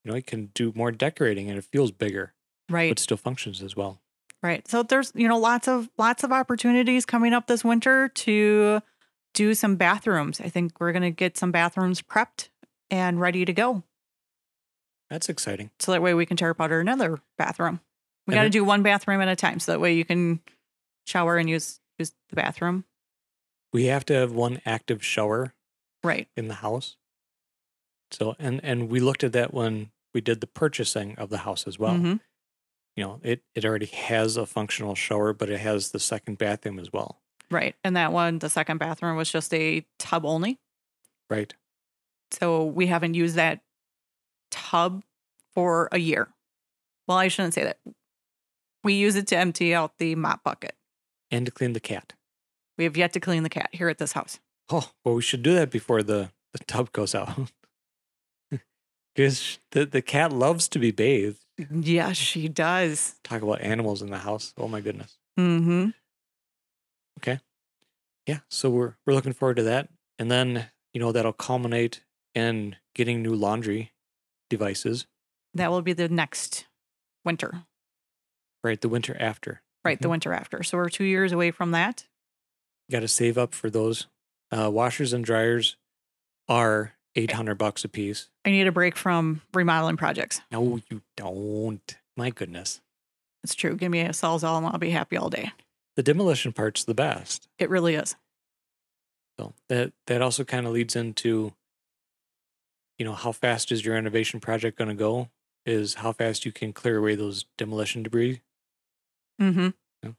[0.03, 2.33] You know, you can do more decorating and it feels bigger,
[2.69, 2.91] Right.
[2.91, 4.01] but still functions as well.
[4.47, 4.65] Right.
[4.67, 8.81] So there's, you know, lots of lots of opportunities coming up this winter to
[9.33, 10.39] do some bathrooms.
[10.39, 12.47] I think we're going to get some bathrooms prepped
[12.89, 13.83] and ready to go.
[15.09, 15.69] That's exciting.
[15.79, 17.81] So that way we can tear apart another bathroom.
[18.25, 20.39] We got to do one bathroom at a time so that way you can
[21.05, 22.85] shower and use use the bathroom.
[23.73, 25.53] We have to have one active shower
[26.03, 26.27] Right.
[26.37, 26.95] in the house.
[28.11, 31.67] So and and we looked at that when we did the purchasing of the house
[31.67, 31.95] as well.
[31.95, 32.19] Mhm.
[32.97, 36.79] You know, it it already has a functional shower, but it has the second bathroom
[36.79, 37.21] as well.
[37.49, 37.75] Right.
[37.83, 40.59] And that one, the second bathroom was just a tub only.
[41.29, 41.53] Right.
[42.31, 43.61] So we haven't used that
[44.51, 45.03] tub
[45.53, 46.27] for a year.
[47.07, 47.77] Well, I shouldn't say that.
[48.83, 50.75] We use it to empty out the mop bucket.
[51.31, 52.13] And to clean the cat.
[52.77, 54.39] We have yet to clean the cat here at this house.
[54.69, 57.51] Oh, well, we should do that before the, the tub goes out.
[59.15, 61.43] Because the, the cat loves to be bathed.
[61.71, 63.15] Yes, she does.
[63.23, 64.53] Talk about animals in the house.
[64.57, 65.17] Oh my goodness.
[65.39, 65.89] Mm-hmm.
[67.19, 67.39] Okay.
[68.25, 68.39] Yeah.
[68.49, 69.89] So we're we're looking forward to that.
[70.19, 72.03] And then, you know, that'll culminate
[72.35, 73.91] in getting new laundry
[74.49, 75.07] devices,
[75.53, 76.65] That will be the next
[77.25, 77.63] winter,
[78.63, 78.79] right?
[78.79, 79.61] The winter after.
[79.83, 79.99] right?
[79.99, 80.63] The winter after.
[80.63, 82.07] So we're two years away from that.
[82.91, 84.07] Got to save up for those.
[84.51, 85.75] Uh, washers and dryers
[86.47, 88.29] are 800 bucks a piece.
[88.45, 90.39] I need a break from remodeling projects.
[90.51, 91.97] No, you don't.
[92.15, 92.79] My goodness.
[93.43, 93.75] It's true.
[93.75, 95.51] Give me a Sawzall and I'll be happy all day.
[95.95, 97.47] The demolition part's the best.
[97.59, 98.15] It really is.
[99.39, 101.53] So that that also kind of leads into
[102.97, 105.29] you know, how fast is your renovation project going to go?
[105.67, 108.41] Is how fast you can clear away those demolition debris.
[109.41, 109.69] Mm-hmm.
[110.01, 110.09] Yeah.
[110.09, 110.15] Of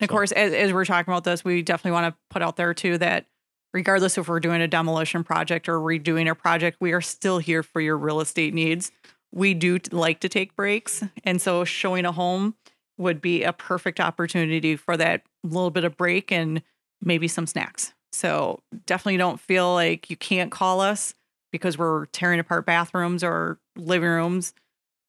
[0.00, 2.72] So- course, as, as we're talking about this, we definitely want to put out there
[2.72, 3.26] too that
[3.72, 7.62] regardless if we're doing a demolition project or redoing a project, we are still here
[7.62, 8.90] for your real estate needs.
[9.32, 11.04] We do like to take breaks.
[11.24, 12.54] And so showing a home
[12.96, 16.62] would be a perfect opportunity for that little bit of break and
[17.00, 17.94] maybe some snacks.
[18.12, 21.14] So definitely don't feel like you can't call us
[21.52, 24.54] because we're tearing apart bathrooms or living rooms.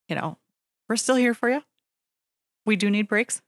[0.07, 0.37] You know,
[0.87, 1.63] we're still here for you.
[2.65, 3.41] We do need breaks.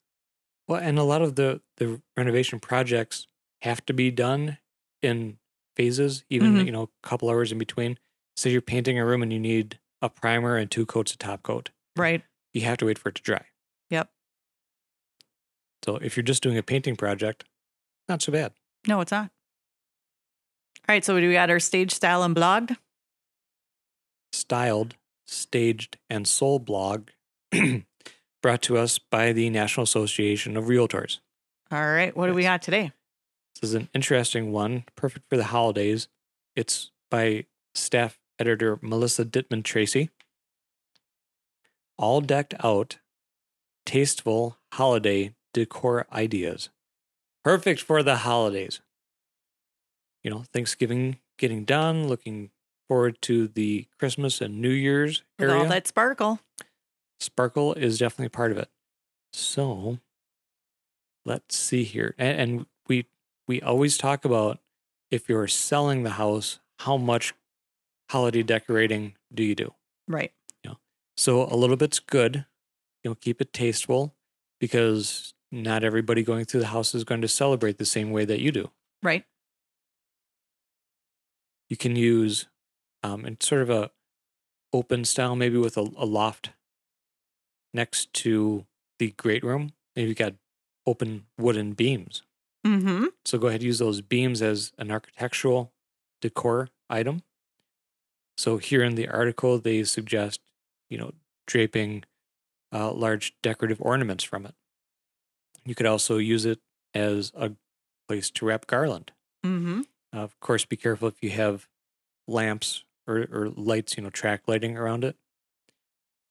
[0.67, 3.28] Well, and a lot of the the renovation projects
[3.62, 4.58] have to be done
[5.01, 5.37] in
[5.75, 6.65] phases, even Mhm.
[6.65, 7.97] you know, a couple hours in between.
[8.35, 11.43] So you're painting a room and you need a primer and two coats of top
[11.43, 11.69] coat.
[11.95, 12.23] Right.
[12.53, 13.45] You have to wait for it to dry.
[13.89, 14.11] Yep.
[15.85, 17.43] So if you're just doing a painting project,
[18.09, 18.53] not so bad.
[18.87, 19.31] No, it's not.
[20.89, 21.03] All right.
[21.05, 22.77] So we got our stage style and blogged.
[24.33, 27.09] Styled, staged, and soul blog
[28.41, 31.19] brought to us by the National Association of Realtors.
[31.71, 32.15] All right.
[32.15, 32.91] What do we got today?
[33.62, 36.08] This is an interesting one, perfect for the holidays.
[36.56, 37.45] It's by
[37.76, 40.10] staff editor Melissa Dittmann Tracey.
[41.97, 42.97] All decked out,
[43.86, 46.69] tasteful holiday decor ideas.
[47.43, 48.82] Perfect for the holidays.
[50.24, 52.50] You know, Thanksgiving getting done, looking
[52.88, 55.62] forward to the Christmas and New Year's With area.
[55.62, 56.39] all that sparkle.
[57.19, 58.69] Sparkle is definitely part of it.
[59.34, 60.00] So
[61.26, 62.15] let's see here.
[62.17, 62.65] And, and
[63.51, 64.59] we always talk about
[65.11, 67.33] if you're selling the house, how much
[68.09, 69.73] holiday decorating do you do?
[70.07, 70.31] Right.
[70.63, 70.77] You know,
[71.17, 72.45] So a little bit's good.
[73.03, 74.15] You know, keep it tasteful
[74.61, 78.39] because not everybody going through the house is going to celebrate the same way that
[78.39, 78.71] you do.
[79.03, 79.25] Right.
[81.67, 82.47] You can use
[83.03, 83.91] um, in sort of a
[84.71, 86.51] open style, maybe with a, a loft
[87.73, 88.65] next to
[88.97, 89.73] the great room.
[89.97, 90.35] Maybe you got
[90.87, 92.23] open wooden beams.
[92.65, 93.06] Mm-hmm.
[93.26, 95.74] So go ahead use those beams as an architectural
[96.21, 97.24] decor item.
[98.38, 100.41] So here in the article, they suggest,
[100.89, 101.12] you know,
[101.47, 102.04] draping
[102.74, 104.56] uh, large decorative ornaments from it.
[105.65, 106.60] You could also use it
[106.93, 107.52] as a
[108.08, 109.12] place to wrap garland.
[109.45, 109.82] Mm-hmm.
[110.13, 111.67] Uh, of course, be careful if you have
[112.28, 115.15] lamps or, or lights, you know, track lighting around it.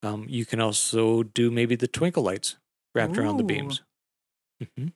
[0.03, 2.57] Um, you can also do maybe the twinkle lights
[2.95, 3.47] wrapped around the Ooh.
[3.47, 3.83] beams.
[4.77, 4.89] hmm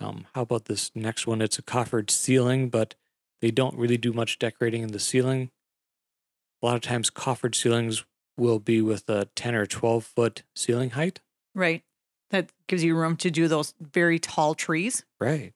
[0.00, 1.42] Um, how about this next one?
[1.42, 2.94] It's a coffered ceiling, but
[3.40, 5.50] they don't really do much decorating in the ceiling.
[6.62, 8.04] A lot of times, coffered ceilings
[8.36, 11.20] will be with a 10 or 12 foot ceiling height.
[11.54, 11.82] Right.
[12.30, 15.52] That gives you room to do those very tall trees, Right.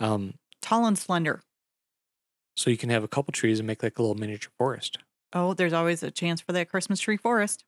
[0.00, 1.40] Um, tall and slender.
[2.56, 4.98] so you can have a couple trees and make like a little miniature forest.
[5.32, 7.64] Oh, there's always a chance for that Christmas tree forest.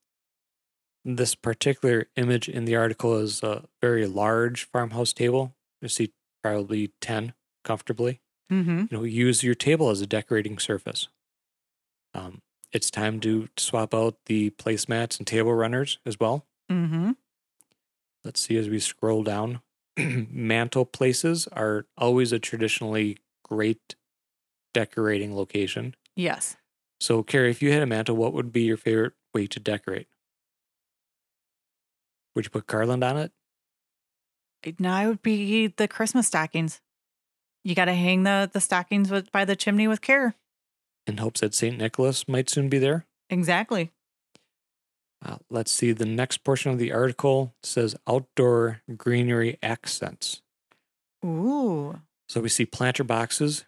[1.05, 5.55] This particular image in the article is a very large farmhouse table.
[5.81, 6.13] You see
[6.43, 8.21] probably 10 comfortably.
[8.51, 8.79] Mm-hmm.
[8.79, 11.09] You know, use your table as a decorating surface.
[12.15, 12.41] Um,
[12.73, 16.47] it's time to swap out the placemats and table runners as well.
[16.71, 17.13] Mm-hmm.
[18.25, 19.61] Let's see as we scroll down.
[19.97, 23.97] Mantle places are always a traditionally great
[24.75, 25.95] decorating location.
[26.15, 26.57] Yes.
[27.01, 30.09] So, Carrie, if you had a mantle, what would be your favorite way to decorate?
[32.35, 33.33] Would you put garland on it?
[34.79, 36.81] Now it would be the Christmas stockings.
[37.65, 40.35] You got to hang the the stockings with, by the chimney with care.
[41.07, 41.77] in hopes that St.
[41.79, 43.07] Nicholas might soon be there.
[43.31, 43.91] Exactly.
[45.25, 45.93] Uh, let's see.
[45.93, 50.43] The next portion of the article says outdoor greenery accents.
[51.25, 52.01] Ooh.
[52.29, 53.65] So we see planter boxes,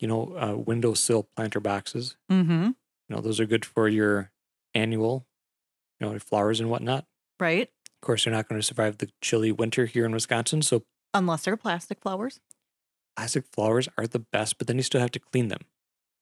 [0.00, 2.16] you know, uh, windowsill planter boxes.
[2.30, 2.64] Mm-hmm.
[2.64, 2.74] You
[3.16, 4.32] know, those are good for your
[4.74, 5.26] annual,
[6.00, 7.04] you know, flowers and whatnot.
[7.38, 7.70] Right.
[8.02, 10.62] Of course, they're not going to survive the chilly winter here in Wisconsin.
[10.62, 10.82] So
[11.12, 12.40] Unless they're plastic flowers.
[13.16, 15.60] plastic flowers are the best, but then you still have to clean them.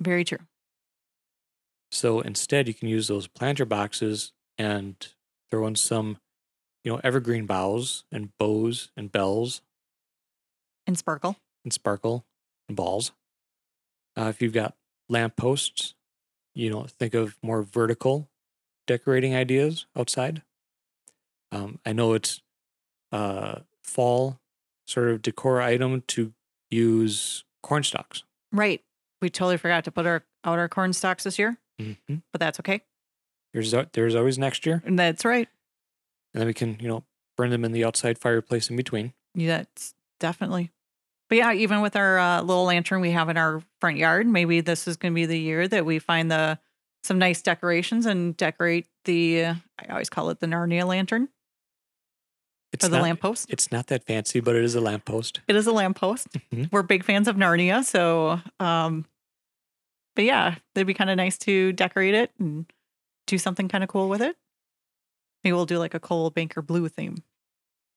[0.00, 0.38] Very true.
[1.92, 4.96] So instead, you can use those planter boxes and
[5.50, 6.18] throw in some,
[6.84, 9.62] you know, evergreen boughs and bows and bells
[10.86, 11.36] And sparkle.
[11.64, 12.26] and sparkle
[12.68, 13.12] and balls.
[14.16, 14.74] Uh, if you've got
[15.08, 15.94] lampposts,
[16.54, 18.28] you know, think of more vertical
[18.86, 20.42] decorating ideas outside.
[21.52, 22.42] Um, I know it's
[23.12, 24.38] uh, fall
[24.86, 26.32] sort of decor item to
[26.70, 28.22] use corn stalks.
[28.52, 28.82] Right.
[29.20, 32.16] We totally forgot to put our out our corn stalks this year, Mm-hmm.
[32.32, 32.82] but that's okay.
[33.52, 35.48] There's there's always next year, And that's right.
[36.34, 37.04] and then we can you know
[37.36, 39.12] burn them in the outside fireplace in between.
[39.34, 40.70] Yeah, That's definitely.
[41.28, 44.60] But yeah, even with our uh, little lantern we have in our front yard, maybe
[44.62, 46.58] this is going to be the year that we find the
[47.02, 49.44] some nice decorations and decorate the.
[49.46, 51.28] Uh, I always call it the Narnia lantern
[52.72, 53.46] It's or the not, lamppost.
[53.50, 55.40] It's not that fancy, but it is a lamppost.
[55.48, 56.28] It is a lamppost.
[56.52, 56.70] Mhm.
[56.70, 59.06] We're big fans of Narnia, so um,
[60.14, 62.66] but yeah, it'd be kind of nice to decorate it and
[63.26, 64.36] do something kind of cool with it.
[65.44, 67.22] Maybe we'll do like a Coldwell Banker blue theme.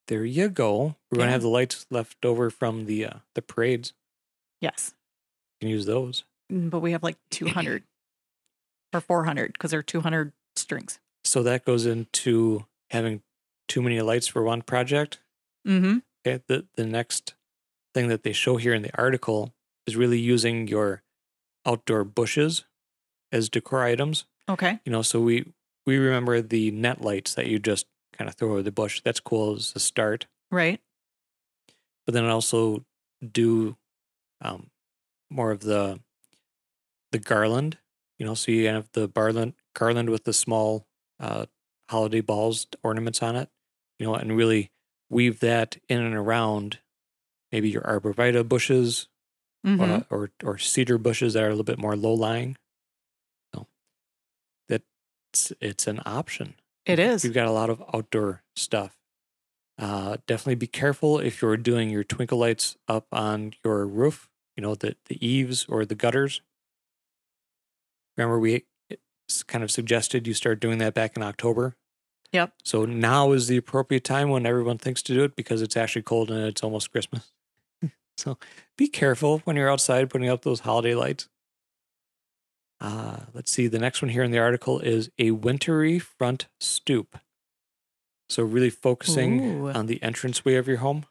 [0.08, 0.96] There you go.
[1.10, 3.94] We're gonna have the lights left over from the uh, the parades.
[4.62, 4.94] Yes,
[5.60, 6.24] You can use those.
[6.52, 7.84] Mm, but we have like 200
[8.94, 11.00] or 400 because they're 200 strings.
[11.24, 13.22] So that goes into having
[13.68, 15.20] too many lights for one project.
[15.68, 16.00] Mm-hmm.
[16.26, 16.44] Okay.
[16.48, 17.36] The the next
[17.94, 19.54] thing that they show here in the article
[19.88, 21.04] is really using your
[21.66, 22.66] outdoor bushes
[23.32, 24.26] as decor items.
[24.50, 24.80] Okay.
[24.86, 25.46] You know, so we
[25.86, 29.02] we remember the net lights that you just kind of throw over the bush.
[29.04, 30.28] That's cool as a start.
[30.52, 30.80] Right.
[32.06, 32.84] But then also
[33.32, 33.78] do
[34.42, 34.70] um,
[35.30, 36.00] more of the
[37.12, 37.78] the garland.
[38.18, 40.86] You know, so you have the garland garland with the small
[41.20, 41.46] uh,
[41.92, 43.50] holiday balls ornaments on it.
[44.00, 44.72] You know, and really
[45.10, 46.80] weave that in and around
[47.52, 49.08] maybe your arborvitae bushes
[49.64, 49.82] Mm-hmm.
[49.92, 52.58] uh, or or cedar bushes that are a little bit more low lying.
[53.54, 53.68] So
[54.68, 56.56] that's it's an option.
[56.88, 57.24] it is.
[57.24, 58.98] You've got a lot of outdoor stuff.
[59.78, 64.30] Uh, definitely be careful if you're doing your twinkle lights up on your roof.
[64.58, 66.42] You know the the eaves or the gutters.
[68.18, 68.66] Remember, we
[69.48, 71.76] kind of suggested you start doing that back in October.
[72.34, 72.54] Yep.
[72.64, 76.04] So now is the appropriate time when everyone thinks to do it because it's actually
[76.04, 77.32] cold and it's almost Christmas.
[78.18, 78.38] so
[78.78, 81.28] be careful when you're outside putting up those holiday lights.
[82.80, 83.68] Uh, let's see.
[83.68, 87.18] The next one here in the article is a wintry front stoop.
[88.30, 89.70] So really focusing Ooh.
[89.70, 91.06] on the entranceway of your home.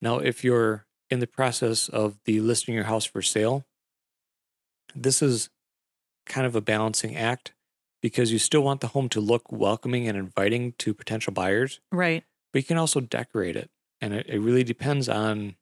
[0.00, 3.64] Now, if you're in the process of the listing your house for sale,
[4.94, 5.50] this is
[6.24, 7.52] kind of a balancing act
[8.06, 12.22] because you still want the home to look welcoming and inviting to potential buyers, Right.
[12.52, 13.68] but you can also decorate it.
[14.00, 15.56] And it, it really depends on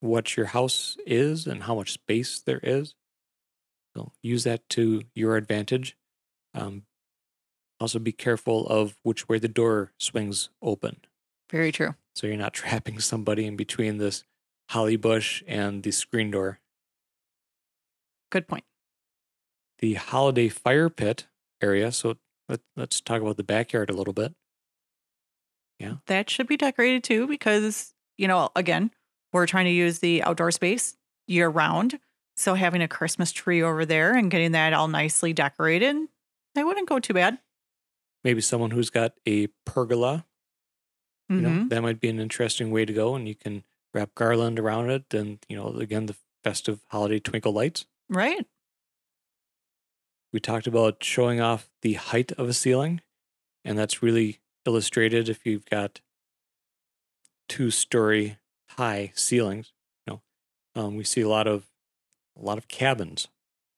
[0.00, 2.96] what your house is and how much space there is.
[3.94, 5.96] So use that to your advantage.
[6.52, 6.82] Um,
[7.78, 10.96] also, be careful of which way the door swings open.
[11.48, 11.94] Very true.
[12.16, 14.24] So you're not trapping somebody in between this
[14.70, 16.58] holly bush and the screen door.
[18.32, 18.64] Good point.
[19.78, 21.28] The holiday fire pit
[21.60, 21.92] area.
[21.92, 22.16] So
[22.48, 24.34] let, let's talk about the backyard a little bit.
[25.78, 25.96] Yeah.
[26.06, 28.90] That should be decorated too because, you know, again,
[29.32, 30.96] we're trying to use the outdoor space
[31.26, 31.98] year round.
[32.36, 35.96] So having a Christmas tree over there and getting that all nicely decorated,
[36.54, 37.38] that wouldn't go too bad.
[38.24, 40.26] maybe someone who's got a pergola,
[41.36, 41.68] you know, Mhm.
[41.70, 43.14] that might be an interesting way to go.
[43.14, 45.12] And you can wrap garland around it.
[45.14, 47.86] And, you know, again, the festive holiday twinkle lights.
[48.08, 48.46] Right.
[50.34, 53.00] We talked about showing off the height of a ceiling.
[53.64, 56.00] And that's really illustrated if you've got
[57.48, 58.38] two story
[58.70, 59.72] high ceilings.
[60.06, 61.66] You know, um, we see a lot of
[62.36, 63.28] a lot of cabins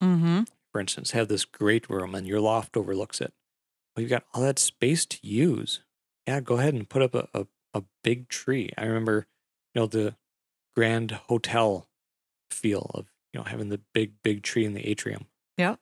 [0.03, 0.43] Mm-hmm.
[0.71, 3.33] for instance, have this great room and your loft overlooks it.
[3.95, 5.81] Well, you've got all that space to use.
[6.27, 8.71] Yeah, go ahead and put up a, a, a big tree.
[8.77, 9.25] I remember,
[9.73, 10.15] you know, the
[10.75, 11.87] grand hotel
[12.51, 15.25] feel of, you know, having the big, big tree in the atrium.
[15.57, 15.79] Yep.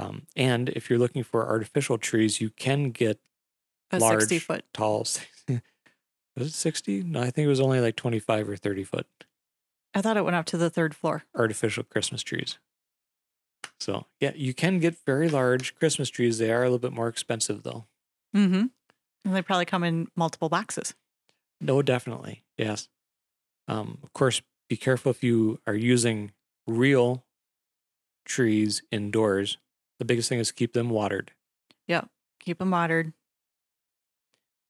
[0.00, 3.20] Um, and if you're looking for artificial trees, you can get
[3.90, 4.64] A large, 60 foot.
[4.72, 5.00] tall.
[6.36, 7.02] Was it 60?
[7.02, 9.06] No, I think it was only like 25 or 30 foot
[9.92, 11.24] I thought it went up to the third floor.
[11.34, 12.58] artificial Christmas trees.
[13.80, 16.38] So, yeah, you can get very large Christmas trees.
[16.38, 17.86] They are a little bit more expensive, though.
[18.34, 18.66] Mm-hmm.
[19.24, 20.94] And they probably come in multiple boxes.
[21.60, 22.44] No, definitely.
[22.56, 22.88] Yes.
[23.66, 26.30] Um, of course, be careful if you are using
[26.68, 27.24] real
[28.24, 29.58] trees indoors.
[30.00, 31.30] The biggest thing is keep them watered.
[31.86, 32.08] Yep.
[32.40, 33.12] Keep them watered.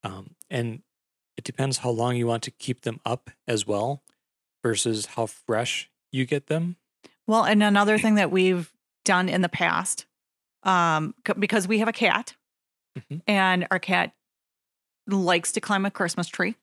[0.02, 0.82] Um, and
[1.36, 4.02] it depends how long you want to keep them up as well
[4.62, 6.76] versus how fresh you get them.
[7.26, 8.72] Well, and another thing that we've
[9.04, 10.06] done in the past,
[10.64, 12.34] um, c- because we have a cat,
[12.98, 13.22] Mhm.
[13.26, 14.14] and our cat
[15.06, 16.56] likes to climb a Christmas tree,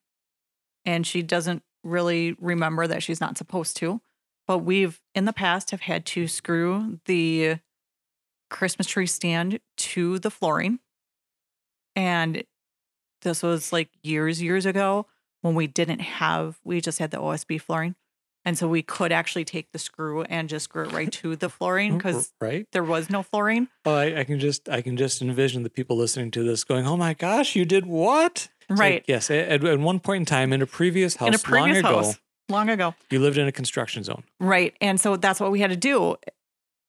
[0.84, 4.02] and she doesn't really remember that she's not supposed to.
[4.46, 7.60] But we've in the past have had to screw the
[8.50, 10.80] Christmas tree stand to the flooring,
[11.96, 12.44] and
[13.22, 15.08] this was like years, years ago
[15.42, 17.96] when we didn't have, we just had the OSB flooring.
[18.46, 21.50] And so we could actually take the screw and just screw it right to the
[21.50, 22.66] flooring because right.
[22.72, 23.68] there was no flooring.
[23.86, 26.88] Oh, I, I can just I can just envision the people listening to this going,
[26.88, 29.06] "Oh my gosh, you did what?" It's like, Right.
[29.08, 29.30] yes.
[29.30, 32.04] At, at one point in time, in a previous house, in a previous long ago,
[32.06, 32.96] house long ago.
[33.10, 34.24] you lived in a construction zone.
[34.40, 34.76] Right.
[34.80, 36.16] And so that's what we had to do.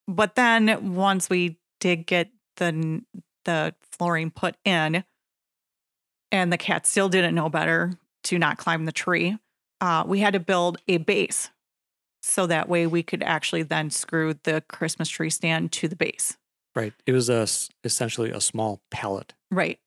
[0.09, 3.03] But then once we did get the
[3.45, 5.05] the flooring put in
[6.33, 7.93] and the cat still didn't know better
[8.25, 9.39] to not climb the tree,
[9.81, 11.51] uh, we had to build a base.
[12.23, 16.37] So that way we could actually then screw the Christmas tree stand to the base.
[16.75, 16.93] Right.
[17.07, 17.47] It was a,
[17.85, 19.35] essentially a small pallet.
[19.51, 19.79] Right.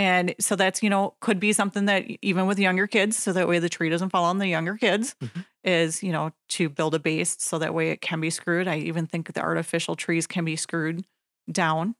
[0.00, 3.46] And so that's, you know, could be something that even with younger kids, so that
[3.46, 5.44] way the tree doesn't fall on the younger kids, Mhm.
[5.62, 8.66] is, you know, to build a base so that way it can be screwed.
[8.66, 11.04] I even think the artificial trees can be screwed
[11.52, 11.96] down.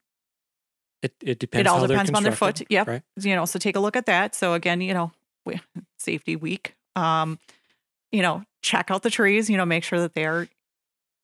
[1.02, 1.60] It it depends.
[1.60, 2.62] it all depends on their foot.
[2.70, 2.86] Yep.
[2.88, 3.02] Right.
[3.16, 4.34] You know, so take a look at that.
[4.34, 5.12] So again, you know,
[5.44, 5.60] we,
[5.98, 6.74] safety week.
[6.96, 7.38] Um,
[8.12, 10.48] you know, check out the trees, you know, make sure that they're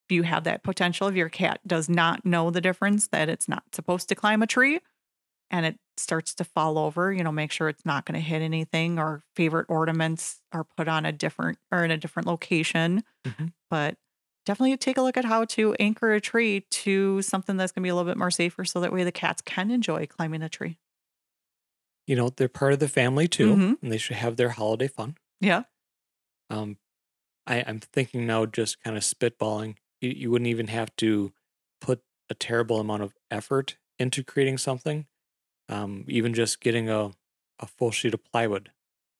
[0.08, 3.64] you have that potential if your cat does not know the difference that it's not
[3.72, 4.78] supposed to climb a tree
[5.50, 8.42] and it starts to fall over, you know, make sure it's not going to hit
[8.42, 13.02] anything or favorite ornaments are put on a different or in a different location.
[13.24, 13.52] Mhm.
[13.70, 13.98] But
[14.46, 17.86] definitely take a look at how to anchor a tree to something that's going to
[17.86, 20.48] be a little bit more safer so that way the cats can enjoy climbing a
[20.48, 20.78] tree.
[22.06, 23.78] You know, they're part of the family too, Mhm.
[23.82, 25.16] and they should have their holiday fun.
[25.40, 25.64] Yeah.
[26.50, 26.78] Um,
[27.46, 29.76] I, I'm thinking now, just kind of spitballing.
[30.00, 31.32] You, you wouldn't even have to
[31.80, 35.06] put a terrible amount of effort into creating something.
[35.68, 37.10] Um, even just getting a,
[37.58, 38.70] a full sheet of plywood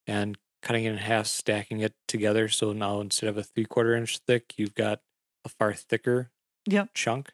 [0.07, 2.49] and cutting it in half, stacking it together.
[2.49, 5.01] So now instead of a three quarter inch thick, you've got
[5.44, 6.30] a far thicker
[6.68, 6.90] Yep.
[6.94, 7.32] chunk.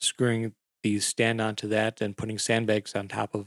[0.00, 3.46] Screwing the stand onto that and putting sandbags on top of,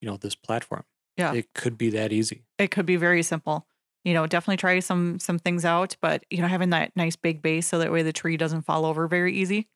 [0.00, 0.84] you know, this platform.
[1.16, 1.32] Yeah.
[1.32, 2.44] It could be that easy.
[2.58, 3.66] it could be very simple.
[4.04, 7.40] You know, definitely try some some things out, but you know, having that nice big
[7.40, 9.66] base so that way the tree doesn't fall over very easy.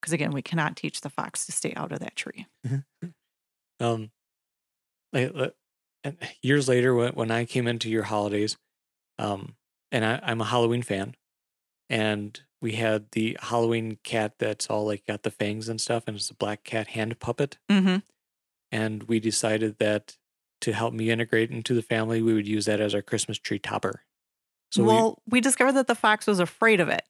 [0.00, 2.46] Because again, we cannot teach the fox to stay out of that tree.
[3.80, 4.10] Um,
[5.12, 5.48] like, uh,
[6.04, 8.56] and years later, when when I came into your holidays,
[9.18, 9.56] um,
[9.92, 11.14] and I, I'm a Halloween fan,
[11.88, 16.16] and we had the Halloween cat that's all like got the fangs and stuff, and
[16.16, 17.96] it's a black cat hand puppet, Mm-hmm.
[18.72, 20.16] and we decided that
[20.60, 23.60] to help me integrate into the family, we would use that as our Christmas tree
[23.60, 24.02] topper.
[24.72, 27.04] So we, well, we discovered that the fox was afraid of it.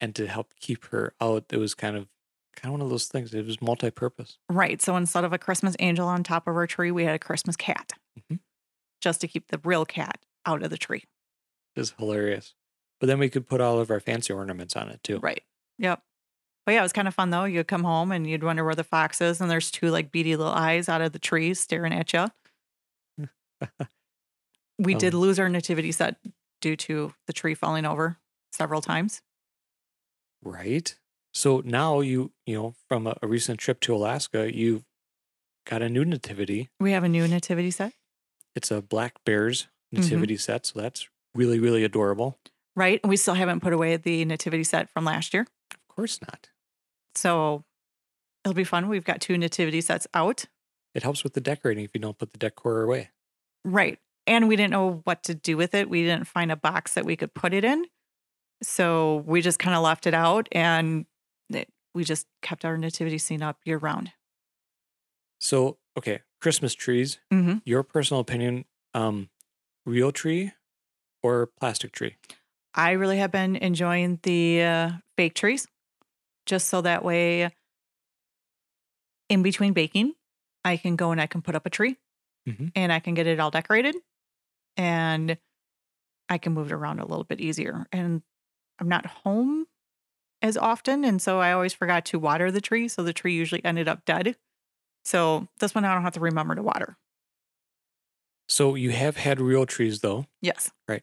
[0.00, 2.08] and to help keep her out, it was kind of
[2.56, 3.32] kind of one of those things.
[3.34, 4.38] It was multi-purpose.
[4.48, 4.80] Right.
[4.82, 7.56] So instead of a Christmas angel on top of our tree, we had a Christmas
[7.56, 7.92] cat.
[8.18, 8.40] Mhm.
[9.00, 11.04] Just to keep the real cat out of the tree.
[11.76, 12.54] It was hilarious.
[12.98, 15.18] But then we could put all of our fancy ornaments on it too.
[15.20, 15.42] Right.
[15.78, 16.02] Yep.
[16.66, 17.44] But yeah, it was kind of fun though.
[17.44, 20.36] You'd come home and you'd wonder where the fox is, and there's two like beady
[20.36, 22.26] little eyes out of the trees staring at you.
[24.78, 26.16] We did Um, lose our nativity set
[26.62, 28.18] due to the tree falling over
[28.50, 29.20] several times.
[30.42, 30.98] Right.
[31.32, 34.84] So now you, you know, from a, a recent trip to Alaska, you've
[35.64, 36.68] got a new nativity.
[36.80, 37.92] We have a new nativity set,
[38.54, 40.02] It's a black bears Mm-hmm.
[40.04, 42.38] nativity set, so that's really really adorable.
[42.76, 43.00] right?
[43.02, 45.48] And we still haven't put away the nativity set from last year.
[45.72, 46.48] Of course not.
[47.16, 47.64] So
[48.44, 48.88] it'll be fun.
[48.88, 50.44] We've got two nativity sets out.
[50.94, 53.10] It helps with the decorating if you don't put the decor away.
[53.64, 53.98] Right.
[54.28, 55.90] And we didn't know what to do with it.
[55.90, 57.84] We didn't find a box that we could put it in.
[58.62, 61.04] So we just kind of left it out and
[61.94, 64.12] we just kept our nativity scene up year round.
[65.38, 67.18] So okay, Christmas trees.
[67.32, 67.58] Mm-hmm.
[67.64, 68.64] Your personal opinion,
[68.94, 69.30] um,
[69.86, 70.52] real tree
[71.22, 72.16] or plastic tree?
[72.74, 75.66] I really have been enjoying the uh, fake trees
[76.46, 77.50] just so that way
[79.28, 80.14] in between baking,
[80.64, 81.96] I can go and I can put up a tree
[82.48, 82.72] Mhm.
[82.74, 83.96] and I can get it all decorated
[84.76, 85.38] and
[86.28, 87.86] I can move it around a little bit easier.
[87.92, 88.22] And
[88.78, 89.66] I'm not home
[90.42, 91.04] as often.
[91.04, 92.88] And so I always forgot to water the tree.
[92.88, 94.36] So the tree usually ended up dead.
[95.04, 96.96] So this one I don't have to remember to water.
[98.48, 100.26] So you have had real trees though.
[100.40, 100.70] Yes.
[100.88, 101.02] Right.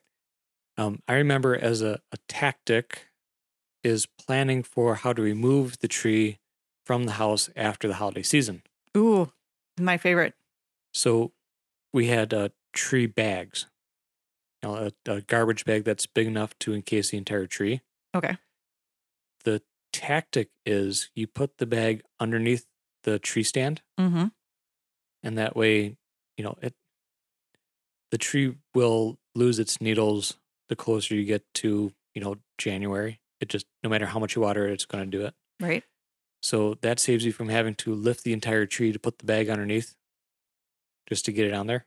[0.77, 3.07] Um, I remember as a, a tactic
[3.83, 6.39] is planning for how to remove the tree
[6.85, 8.63] from the house after the holiday season.
[8.95, 9.31] Ooh,
[9.79, 10.33] my favorite.
[10.93, 11.31] So
[11.93, 13.67] we had uh, tree bags,
[14.61, 17.81] you know, a, a garbage bag that's big enough to encase the entire tree.
[18.15, 18.37] Okay.
[19.47, 19.61] The
[19.93, 22.65] tactic is you put the bag underneath
[23.03, 24.25] the tree stand, Mm-hmm.
[25.23, 25.95] and that way,
[26.35, 26.73] you know, it
[28.11, 30.35] the tree will lose its needles
[30.67, 33.21] the closer you get to, you know, January.
[33.39, 35.33] It just no matter how much you water it, it's going to do it.
[35.61, 35.85] Right.
[36.43, 39.49] So that saves you from having to lift the entire tree to put the bag
[39.49, 39.95] underneath
[41.07, 41.85] just to get it on there.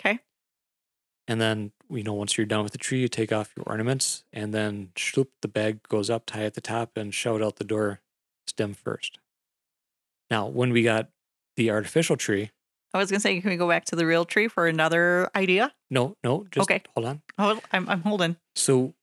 [0.00, 0.20] Okay.
[1.28, 4.24] And then, you know, once you're done with the tree, you take off your ornaments
[4.32, 7.56] and then shloop, the bag goes up, tie at the top, and shove it out
[7.56, 8.00] the door
[8.46, 9.18] stem first.
[10.30, 11.10] Now, when we got
[11.56, 12.50] the artificial tree,
[12.94, 15.72] I was gonna say, can we go back to the real tree for another idea?
[15.90, 16.82] no, no, just Okay.
[16.94, 17.22] hold on.
[17.38, 18.36] Oh, I'm I'm holding.
[18.54, 18.94] So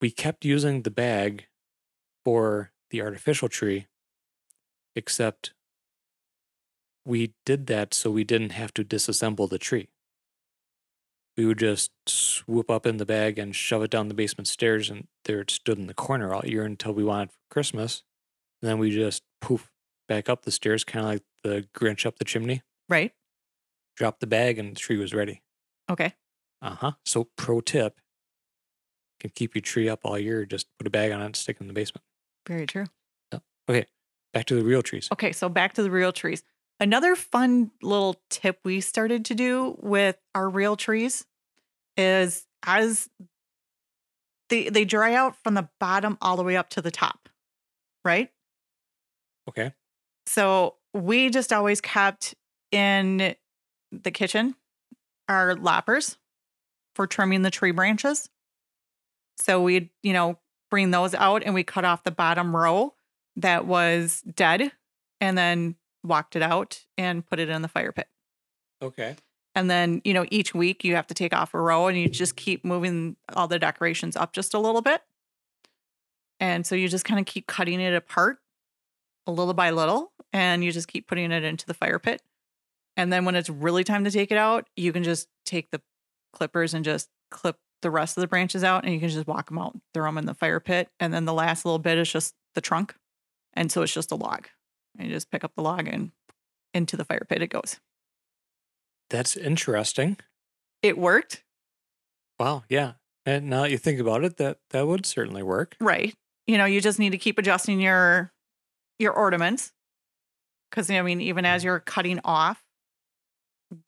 [0.00, 1.46] we kept using the bag
[2.24, 3.86] for the artificial tree,
[4.94, 5.52] except
[7.04, 9.88] we did that so we didn't have to disassemble the tree.
[11.36, 14.88] We would just swoop up in the bag and shove it down the basement stairs,
[14.88, 18.02] and there it stood in the corner all year until we wanted for Christmas.
[18.62, 19.70] And then we just poof
[20.08, 23.12] back up the stairs, kind of like the Grinch up the chimney, Right.
[23.96, 25.42] drop the bag, and the tree was ready.
[25.90, 26.14] Okay.
[26.62, 26.92] Uh huh.
[27.04, 28.00] So, pro tip
[29.20, 30.46] can keep your tree up all year.
[30.46, 32.04] Just put a bag on it and stick it in the basement.
[32.48, 32.86] Very true.
[33.68, 33.86] Okay,
[34.32, 35.08] back to the real trees.
[35.12, 36.42] Okay, so back to the real trees.
[36.78, 41.24] Another fun little tip we started to do with our real trees
[41.96, 43.08] is as
[44.50, 47.28] they they dry out from the bottom all the way up to the top,
[48.04, 48.30] right?
[49.48, 49.72] Okay.
[50.26, 52.34] So we just always kept
[52.72, 53.34] in
[53.92, 54.54] the kitchen
[55.28, 56.18] our loppers
[56.94, 58.28] for trimming the tree branches.
[59.38, 60.38] So we'd, you know,
[60.70, 62.94] bring those out and we cut off the bottom row
[63.36, 64.72] that was dead
[65.20, 68.08] and then walked it out and put it in the fire pit.
[68.82, 69.16] Okay.
[69.54, 72.08] And then, you know, each week you have to take off a row and you
[72.08, 75.00] just keep moving all the decorations up just a little bit.
[76.38, 78.38] And so you just kind of keep cutting it apart
[79.26, 82.22] a little by little and you just keep putting it into the fire pit.
[82.98, 85.80] And then when it's really time to take it out, you can just take the
[86.32, 89.48] clippers and just clip the rest of the branches out and you can just walk
[89.48, 90.88] them out, throw them in the fire pit.
[91.00, 92.94] And then the last little bit is just the trunk.
[93.54, 94.48] And so it's just a log.
[94.98, 96.12] And you just pick up the log and
[96.74, 97.80] into the fire pit it goes.
[99.10, 100.18] That's interesting.
[100.82, 101.42] It worked.
[102.38, 102.64] Wow.
[102.68, 102.92] Yeah.
[103.24, 105.76] And now that you think about it, that that would certainly work.
[105.80, 106.14] Right.
[106.46, 108.32] You know, you just need to keep adjusting your
[108.98, 109.72] your ornaments.
[110.72, 111.66] Cause I mean, even as mm-hmm.
[111.66, 112.62] you're cutting off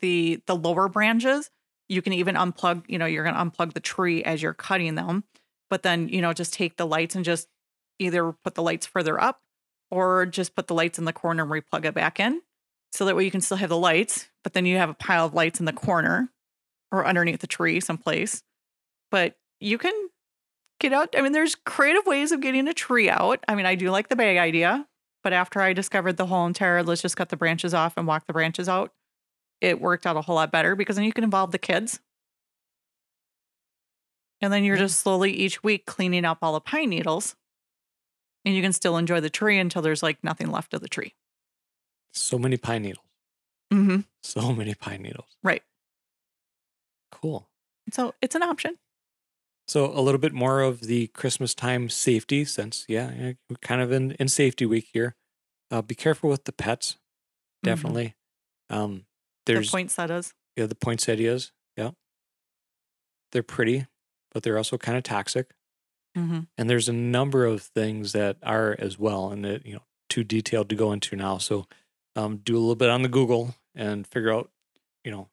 [0.00, 1.50] the the lower branches,
[1.88, 5.24] you can even unplug, you know, you're gonna unplug the tree as you're cutting them.
[5.70, 7.48] But then, you know, just take the lights and just
[7.98, 9.40] either put the lights further up
[9.91, 12.43] or just put the lights in the corner and replug it back in.
[12.93, 15.26] So that way you can still have the lights, but then you have a pile
[15.26, 16.30] of lights in the corner
[16.91, 18.43] or underneath the tree someplace.
[19.11, 20.09] But you can
[20.80, 21.14] get out.
[21.16, 23.45] I mean, there's creative ways of getting a tree out.
[23.49, 24.86] I mean, I do like the bag idea,
[25.22, 28.26] but after I discovered the whole entire let's just cut the branches off and walk
[28.26, 28.93] the branches out,
[29.61, 32.01] it worked out a whole lot better because then you can involve the kids.
[34.41, 37.34] And then you're just slowly each week cleaning up all the pine needles.
[38.45, 41.14] And you can still enjoy the tree until there's like nothing left of the tree.
[42.12, 43.05] So many pine needles.
[43.72, 44.01] Mm-hmm.
[44.22, 45.36] So many pine needles.
[45.43, 45.62] Right.
[47.12, 47.49] Cool.
[47.93, 48.76] So it's an option.
[49.66, 53.93] So a little bit more of the Christmas time safety since, yeah, we're kind of
[53.93, 55.14] in, in safety week here.
[55.70, 56.93] Uh, be careful with the pets.
[57.62, 57.64] Mhm.
[57.64, 58.16] Definitely.
[58.70, 59.05] Um,
[59.45, 60.32] there's the poinsettias.
[60.57, 61.53] yeah the poinsettias.
[61.76, 61.91] Yeah,
[63.32, 63.86] they're pretty,
[64.32, 65.51] but they're also kind of toxic.
[66.18, 66.40] Mm-hmm.
[66.56, 70.24] And there's a number of things that are as well, and that you know too
[70.24, 71.38] detailed to go into now.
[71.38, 71.66] So
[72.16, 74.50] um, do a little bit on the Google and figure out
[75.04, 75.28] you know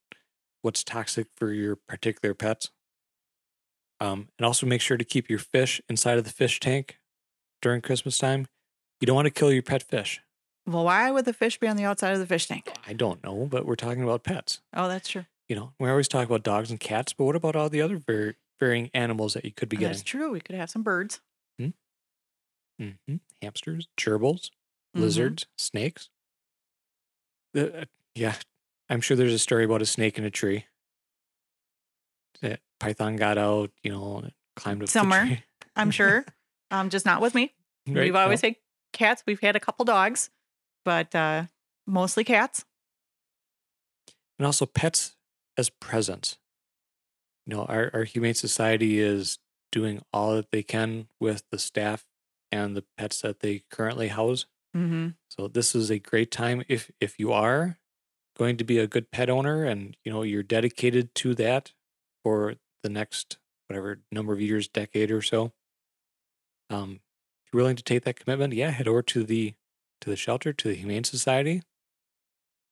[0.62, 2.70] what's toxic for your particular pets.
[4.02, 7.00] Um, and also make sure to keep your fish inside of the fish tank
[7.62, 8.48] during Christmas time.
[9.00, 10.22] You don't want to kill your pet fish.
[10.68, 12.72] Well, why would the fish be on the outside of the fish tank?
[12.88, 14.62] I don't know, but we're talking about pets.
[14.74, 15.26] Oh, that's true.
[15.48, 17.98] You know, we always talk about dogs and cats, but what about all the other
[17.98, 19.92] var- varying animals that you could be getting.
[19.92, 20.32] That's true.
[20.32, 21.22] We could have some birds.
[21.60, 24.50] hmm Hamsters, gerbils,
[24.96, 25.02] Mhm.
[25.02, 26.10] lizards, snakes.
[27.54, 27.86] The- uh,
[28.16, 28.36] yeah,
[28.90, 30.66] I'm sure there's a story about a snake in a tree.
[32.42, 35.44] That python got out, you know, climbed up Somewhere.
[35.78, 36.26] I'm sure.
[36.72, 37.54] um, just not with me.
[37.88, 38.04] Right?
[38.06, 38.50] We've always No.
[38.50, 38.56] had
[38.92, 39.24] cats.
[39.26, 40.30] We've had a couple dogs,
[40.84, 41.46] but uh,
[41.88, 42.66] mostly cats.
[44.38, 45.16] and also pets
[45.58, 46.38] as presents.
[47.46, 49.40] You know, our, our humane society is
[49.72, 52.06] doing all that they can with the staff
[52.52, 54.46] and the pets that they currently house.
[54.76, 55.10] Mm-hmm.
[55.30, 57.78] So this is a great time if if you are
[58.38, 61.72] going to be a good pet owner and you know you're dedicated to that
[62.24, 63.38] for the next
[63.68, 65.54] whatever number of years, decade or so.
[66.70, 67.00] Um,
[67.46, 69.54] if you're willing to take that commitment, yeah, head over to the
[70.02, 71.64] to the shelter, to the Humane Society.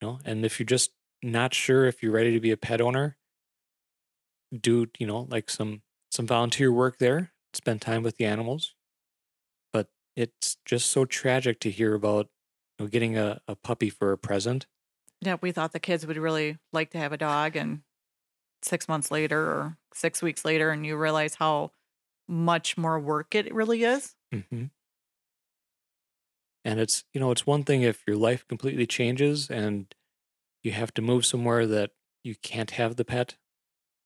[0.01, 2.81] You know, and if you're just not sure if you're ready to be a pet
[2.81, 3.17] owner,
[4.61, 8.75] do you know like some some volunteer work there, spend time with the animals.
[9.71, 12.29] But it's just so tragic to hear about
[12.79, 14.67] you know, getting a, a puppy for a present.
[15.21, 17.83] Yeah, we thought the kids would really like to have a dog, and
[18.63, 21.71] six months later or six weeks later, and you realize how
[22.27, 24.15] much more work it really is.
[24.31, 24.65] hmm
[26.65, 29.93] And it's you know it's one thing if your life completely changes and
[30.63, 31.93] you have to move somewhere that
[32.23, 33.37] you can't have the pet,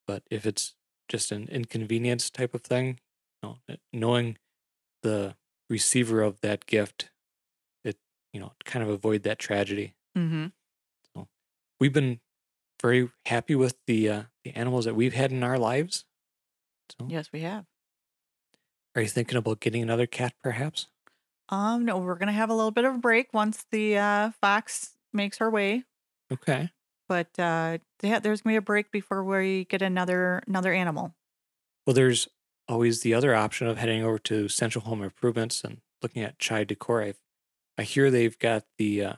[0.07, 0.73] but if it's
[1.09, 2.99] just an inconvenience type of thing,
[3.43, 4.37] you know, uh, knowing
[5.03, 5.35] the
[5.69, 7.11] receiver of that gift,
[7.83, 7.97] it
[8.33, 9.93] you know kind of avoid that tragedy.
[10.17, 10.47] Mm-hmm.
[11.79, 12.19] We've been
[12.81, 16.05] very happy with the uh, the animals that we've had in our lives.
[16.89, 17.65] So, Yes, we have.
[18.95, 20.87] are you thinking about getting another cat, perhaps?
[21.49, 24.97] Um, no, we're gonna have a little bit of a break once the uh, fox
[25.13, 25.83] makes her way,
[26.31, 26.71] Okay.
[27.07, 31.13] But uh, yeah, there's gonna be a break before we get another another animal.
[31.85, 32.27] Well, there's
[32.67, 36.63] always the other option of heading over to Central Home Improvements and looking at Chai
[36.63, 37.03] Decor.
[37.03, 37.13] I,
[37.77, 39.13] I hear they've got the, uh,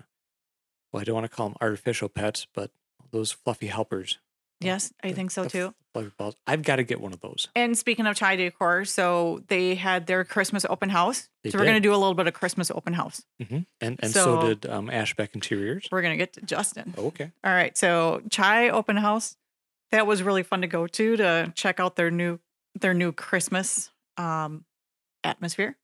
[0.91, 2.71] well, I don't want to call them artificial pets, but
[3.11, 4.19] those fluffy helpers.
[4.61, 5.73] Yes, I think so too.
[5.93, 6.35] Fluffy balls.
[6.45, 7.47] I've got to get one of those.
[7.55, 11.29] And speaking of Chai Decor, so they had their Christmas open house.
[11.43, 13.23] They so we're gonna do a little bit of Christmas open house.
[13.41, 15.87] hmm And and so, So- did um, Ashbeck Interiors.
[15.91, 16.93] We're gonna get to Justin.
[16.97, 17.31] Okay.
[17.43, 17.75] All right.
[17.77, 19.37] So Chai open house.
[19.91, 22.39] That was really fun to go to to check out their new
[22.79, 24.65] their new Christmas um,
[25.23, 25.77] atmosphere.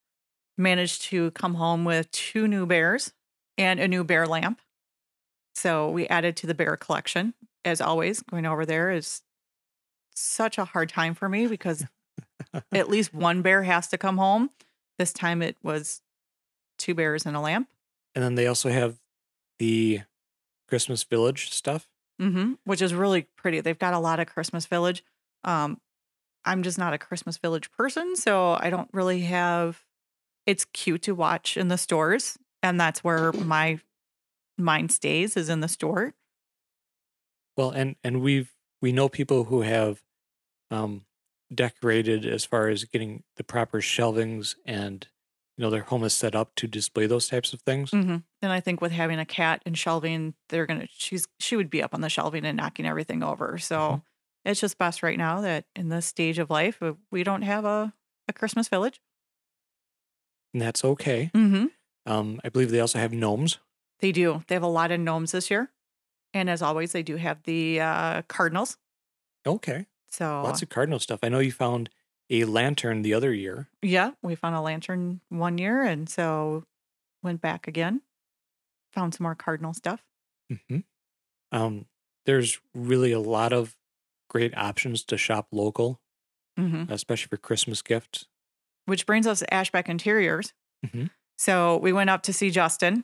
[0.58, 3.14] Managed to come home with two new bears
[3.58, 4.60] and a new bear lamp.
[5.56, 7.34] So we added to the bear collection.
[7.66, 9.22] As always, going over there is
[10.14, 11.86] such a hard time for me because
[12.72, 14.52] at least one bear has to come home.
[14.98, 16.02] This time it was
[16.78, 17.68] two bears and a lamp.
[18.14, 18.98] And then they also have
[19.60, 20.02] the
[20.68, 21.90] Christmas Village stuff.
[22.20, 23.60] hmm which is really pretty.
[23.62, 25.04] They've got a lot of Christmas Village.
[25.44, 25.82] Um,
[26.46, 29.84] I'm just not a Christmas Village person, so I don't really have.
[30.46, 33.80] It's cute to watch in the stores, and that's where my
[34.58, 36.14] mind stays is in the store.
[37.58, 40.04] Well, and and we've we know people who have
[40.72, 41.06] um
[41.54, 45.08] decorated as far as getting the proper shelvings and
[45.58, 47.94] you know their home is set up to display those types of things.
[47.94, 48.18] Mm-hmm.
[48.42, 51.84] And I think with having a cat and shelving, they're gonna she's she would be
[51.84, 53.58] up on the shelving and knocking everything over.
[53.58, 54.04] So Mhm.
[54.46, 57.66] it's just best right now that in this stage of life uh, we don't have
[57.66, 57.94] a
[58.28, 59.00] a Christmas Village.
[60.54, 61.32] And that's okay.
[61.34, 61.66] Mm-hmm.
[62.06, 63.60] Um I believe they also have gnomes.
[64.00, 64.44] They do.
[64.48, 65.72] They have a lot of gnomes this year.
[66.36, 68.78] And as always, they do have the uh, cardinals.
[69.48, 69.88] Okay.
[70.10, 71.20] So, Lots of cardinal stuff.
[71.24, 71.90] I know you found
[72.30, 73.70] a lantern the other year.
[73.82, 75.82] yeah, we found a lantern one year.
[75.84, 76.64] And so
[77.24, 78.02] went back again,
[78.92, 80.04] found some more cardinal stuff.
[80.70, 80.80] hmm
[81.52, 81.86] Um,
[82.26, 83.76] there's really a lot of
[84.30, 86.02] great options to shop local,
[86.58, 88.26] hmm especially for Christmas gifts.
[88.86, 90.54] Which brings us to Ashbeck Interiors.
[90.86, 91.10] Mhm.
[91.38, 93.04] So we went up to see Justin.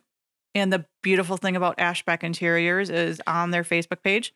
[0.54, 4.34] And the beautiful thing about Ashbeck Interiors is on their Facebook page,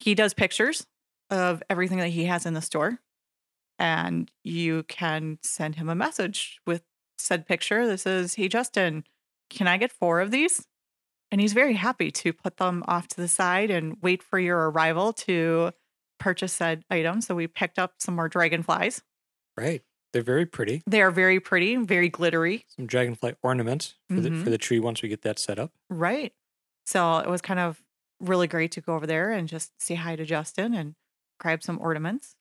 [0.00, 0.86] he does pictures
[1.30, 3.00] of everything that he has in the store.
[3.78, 6.82] And you can send him a message with
[7.18, 9.04] said picture that says, Hey, Justin,
[9.50, 10.66] can I get four of these?
[11.30, 14.70] And he's very happy to put them off to the side and wait for your
[14.70, 15.72] arrival to
[16.20, 17.20] purchase said item.
[17.20, 19.02] So we picked up some more dragonflies.
[19.56, 19.82] Right.
[20.14, 20.82] They're very pretty.
[20.86, 22.64] They are very pretty, very glittery.
[22.68, 24.44] Some dragonfly ornaments for the Mhm.
[24.44, 25.72] for the tree once we get that set up.
[25.90, 26.32] Right.
[26.86, 27.82] So it was kind of
[28.20, 30.94] really great to go over there and just say hi to Justin and
[31.40, 32.36] grab some ornaments.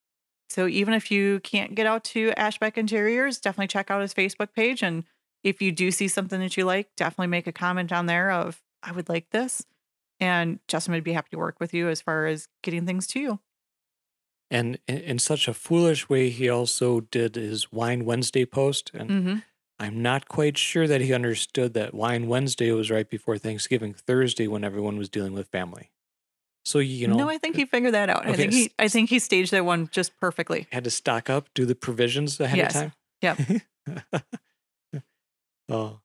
[0.50, 4.54] So even if you can't get out to Ashbeck Interiors, definitely check out his Facebook
[4.54, 4.84] page.
[4.84, 5.04] And
[5.44, 8.62] if you do see something that you like, definitely make a comment on there of,
[8.84, 9.66] I would like this.
[10.20, 13.20] And Justin would be happy to work with you as far as getting things to
[13.20, 13.40] you.
[14.54, 18.92] And in, in such a foolish way, he also did his Wine Wednesday post.
[18.94, 19.36] And Mm-hmm.
[19.80, 24.48] I'm not quite sure that he understood that Wine Wednesday was right before Thanksgiving Thursday
[24.48, 25.90] when everyone was dealing with family.
[26.64, 28.26] So you know, no, I think he figured that out.
[28.26, 30.68] I think he, I think he staged that one just perfectly.
[30.72, 32.76] had to stock up, do the provisions ahead Yes.
[32.76, 32.94] of time.
[33.22, 34.24] Yep.
[35.70, 36.00] oh,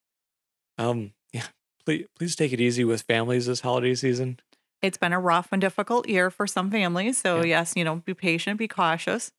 [0.78, 1.44] um, yeah.
[1.84, 4.40] Please, please take it easy with families this holiday season.
[4.82, 7.18] It's been a rough and difficult year for some families.
[7.18, 7.44] So, Yeah.
[7.60, 9.32] yes, you know, be patient, be cautious,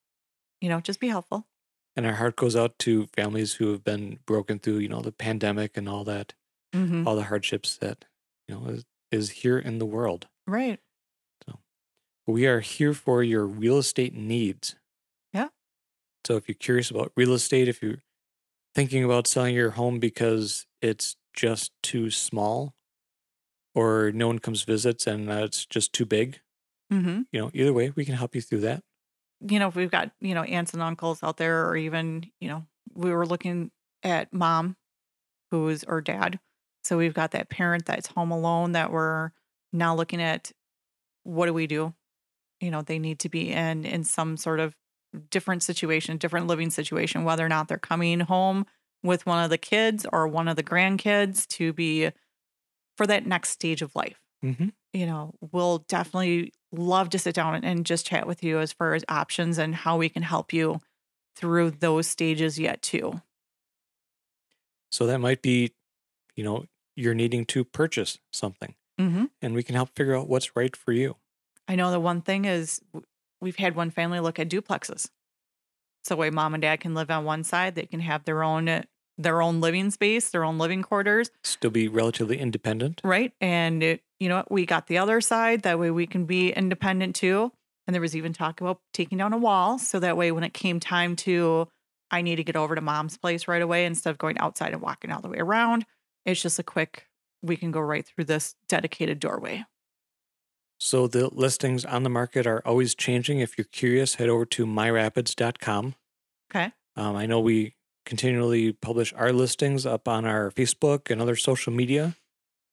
[0.62, 1.48] you know, just be helpful.
[1.96, 5.12] And our heart goes out to families who have been broken through, you know, the
[5.12, 6.34] pandemic and all that,
[6.74, 7.08] Mm-hmm.
[7.08, 8.06] all the hardships that,
[8.48, 10.28] you know, is, is here in the world.
[10.46, 10.80] Right.
[11.48, 11.60] So,
[12.28, 14.76] we are here for your real estate needs.
[15.34, 15.48] Yeah.
[16.28, 18.04] So if you're curious about real estate, if you're
[18.76, 22.76] thinking about selling your home because it's just too small
[23.80, 26.40] or no one comes visits and uh, it's just too big,
[26.92, 27.22] Mm-hmm.
[27.32, 28.84] you know, either way, we can help you through that.
[29.48, 32.50] You know, if we've got, you know, aunts and uncles out there, or even, you
[32.50, 33.72] know, we were looking
[34.02, 34.76] at mom
[35.52, 36.40] who's, or dad.
[36.84, 39.32] So we've got that parent that's home alone that we're
[39.72, 40.52] now looking at
[41.24, 41.94] what do we do?
[42.60, 44.76] You know, they need to be in in some sort of
[45.30, 48.66] different situation, different living situation, whether or not they're coming home
[49.04, 52.12] with one of the kids or one of the grandkids to be
[53.00, 54.20] for that next stage of life.
[54.44, 54.68] Mm-hmm.
[54.92, 58.94] You know, we'll definitely love to sit down and- just chat with you as far
[58.94, 60.82] as options and how we can help you
[61.38, 63.22] through those stages yet too.
[64.92, 65.72] So that might be,
[66.36, 66.66] you know,
[66.98, 69.26] you're needing to purchase something Mm-hmm.
[69.42, 71.16] and we can help figure out what's right for you.
[71.70, 72.82] I know the one thing is
[73.40, 75.10] we've had one family look at duplexes.
[76.04, 78.68] So way mom and dad can live on one side, they can have their own
[78.68, 78.82] uh,
[79.20, 83.02] their own living space, their own living quarters, Still be relatively independent.
[83.04, 83.34] right?
[83.40, 86.52] And it, you know what, we got the other side that way we can be
[86.52, 87.52] independent too.
[87.86, 90.54] And there was even talk about taking down a wall so that way when it
[90.54, 91.68] came time to
[92.12, 94.82] I need to get over to mom's place right away instead of going outside and
[94.82, 95.86] walking all the way around,
[96.26, 97.08] it's just a quick
[97.44, 99.64] we can go right through this dedicated doorway.
[100.80, 103.40] So the listings on the market are always changing.
[103.40, 105.96] If you're curious, head over to myrapids.com.
[106.52, 106.72] Okay.
[106.96, 107.76] Um, I know we
[108.06, 112.16] continually publish our listings up on our Facebook and other social media.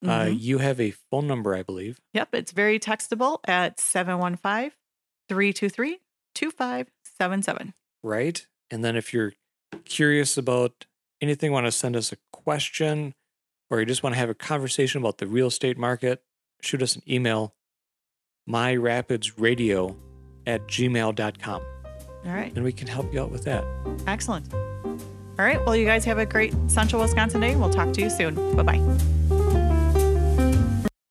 [0.05, 0.41] Uh, Mhm.
[0.41, 2.01] you have a phone number, I believe.
[2.13, 4.73] Yep, it's very textable at 715
[5.29, 6.01] 323
[6.35, 7.75] 2577.
[8.03, 8.47] right?
[8.71, 9.33] And then if you're
[9.85, 10.87] curious about
[11.21, 13.15] anything, want to send us a question,
[13.71, 16.23] or you just want to have a conversation about the real estate market,
[16.63, 17.55] shoot us an email,
[18.49, 19.97] myrapidsradio
[20.47, 21.63] at gmail.com,
[22.25, 23.65] All right, and we can help you out with that.
[24.07, 24.53] excellent.
[25.39, 27.57] All right, well, you guys have a great Central Wisconsin day.
[27.57, 28.57] We'll talk to you soon.
[28.57, 29.36] Bye bye.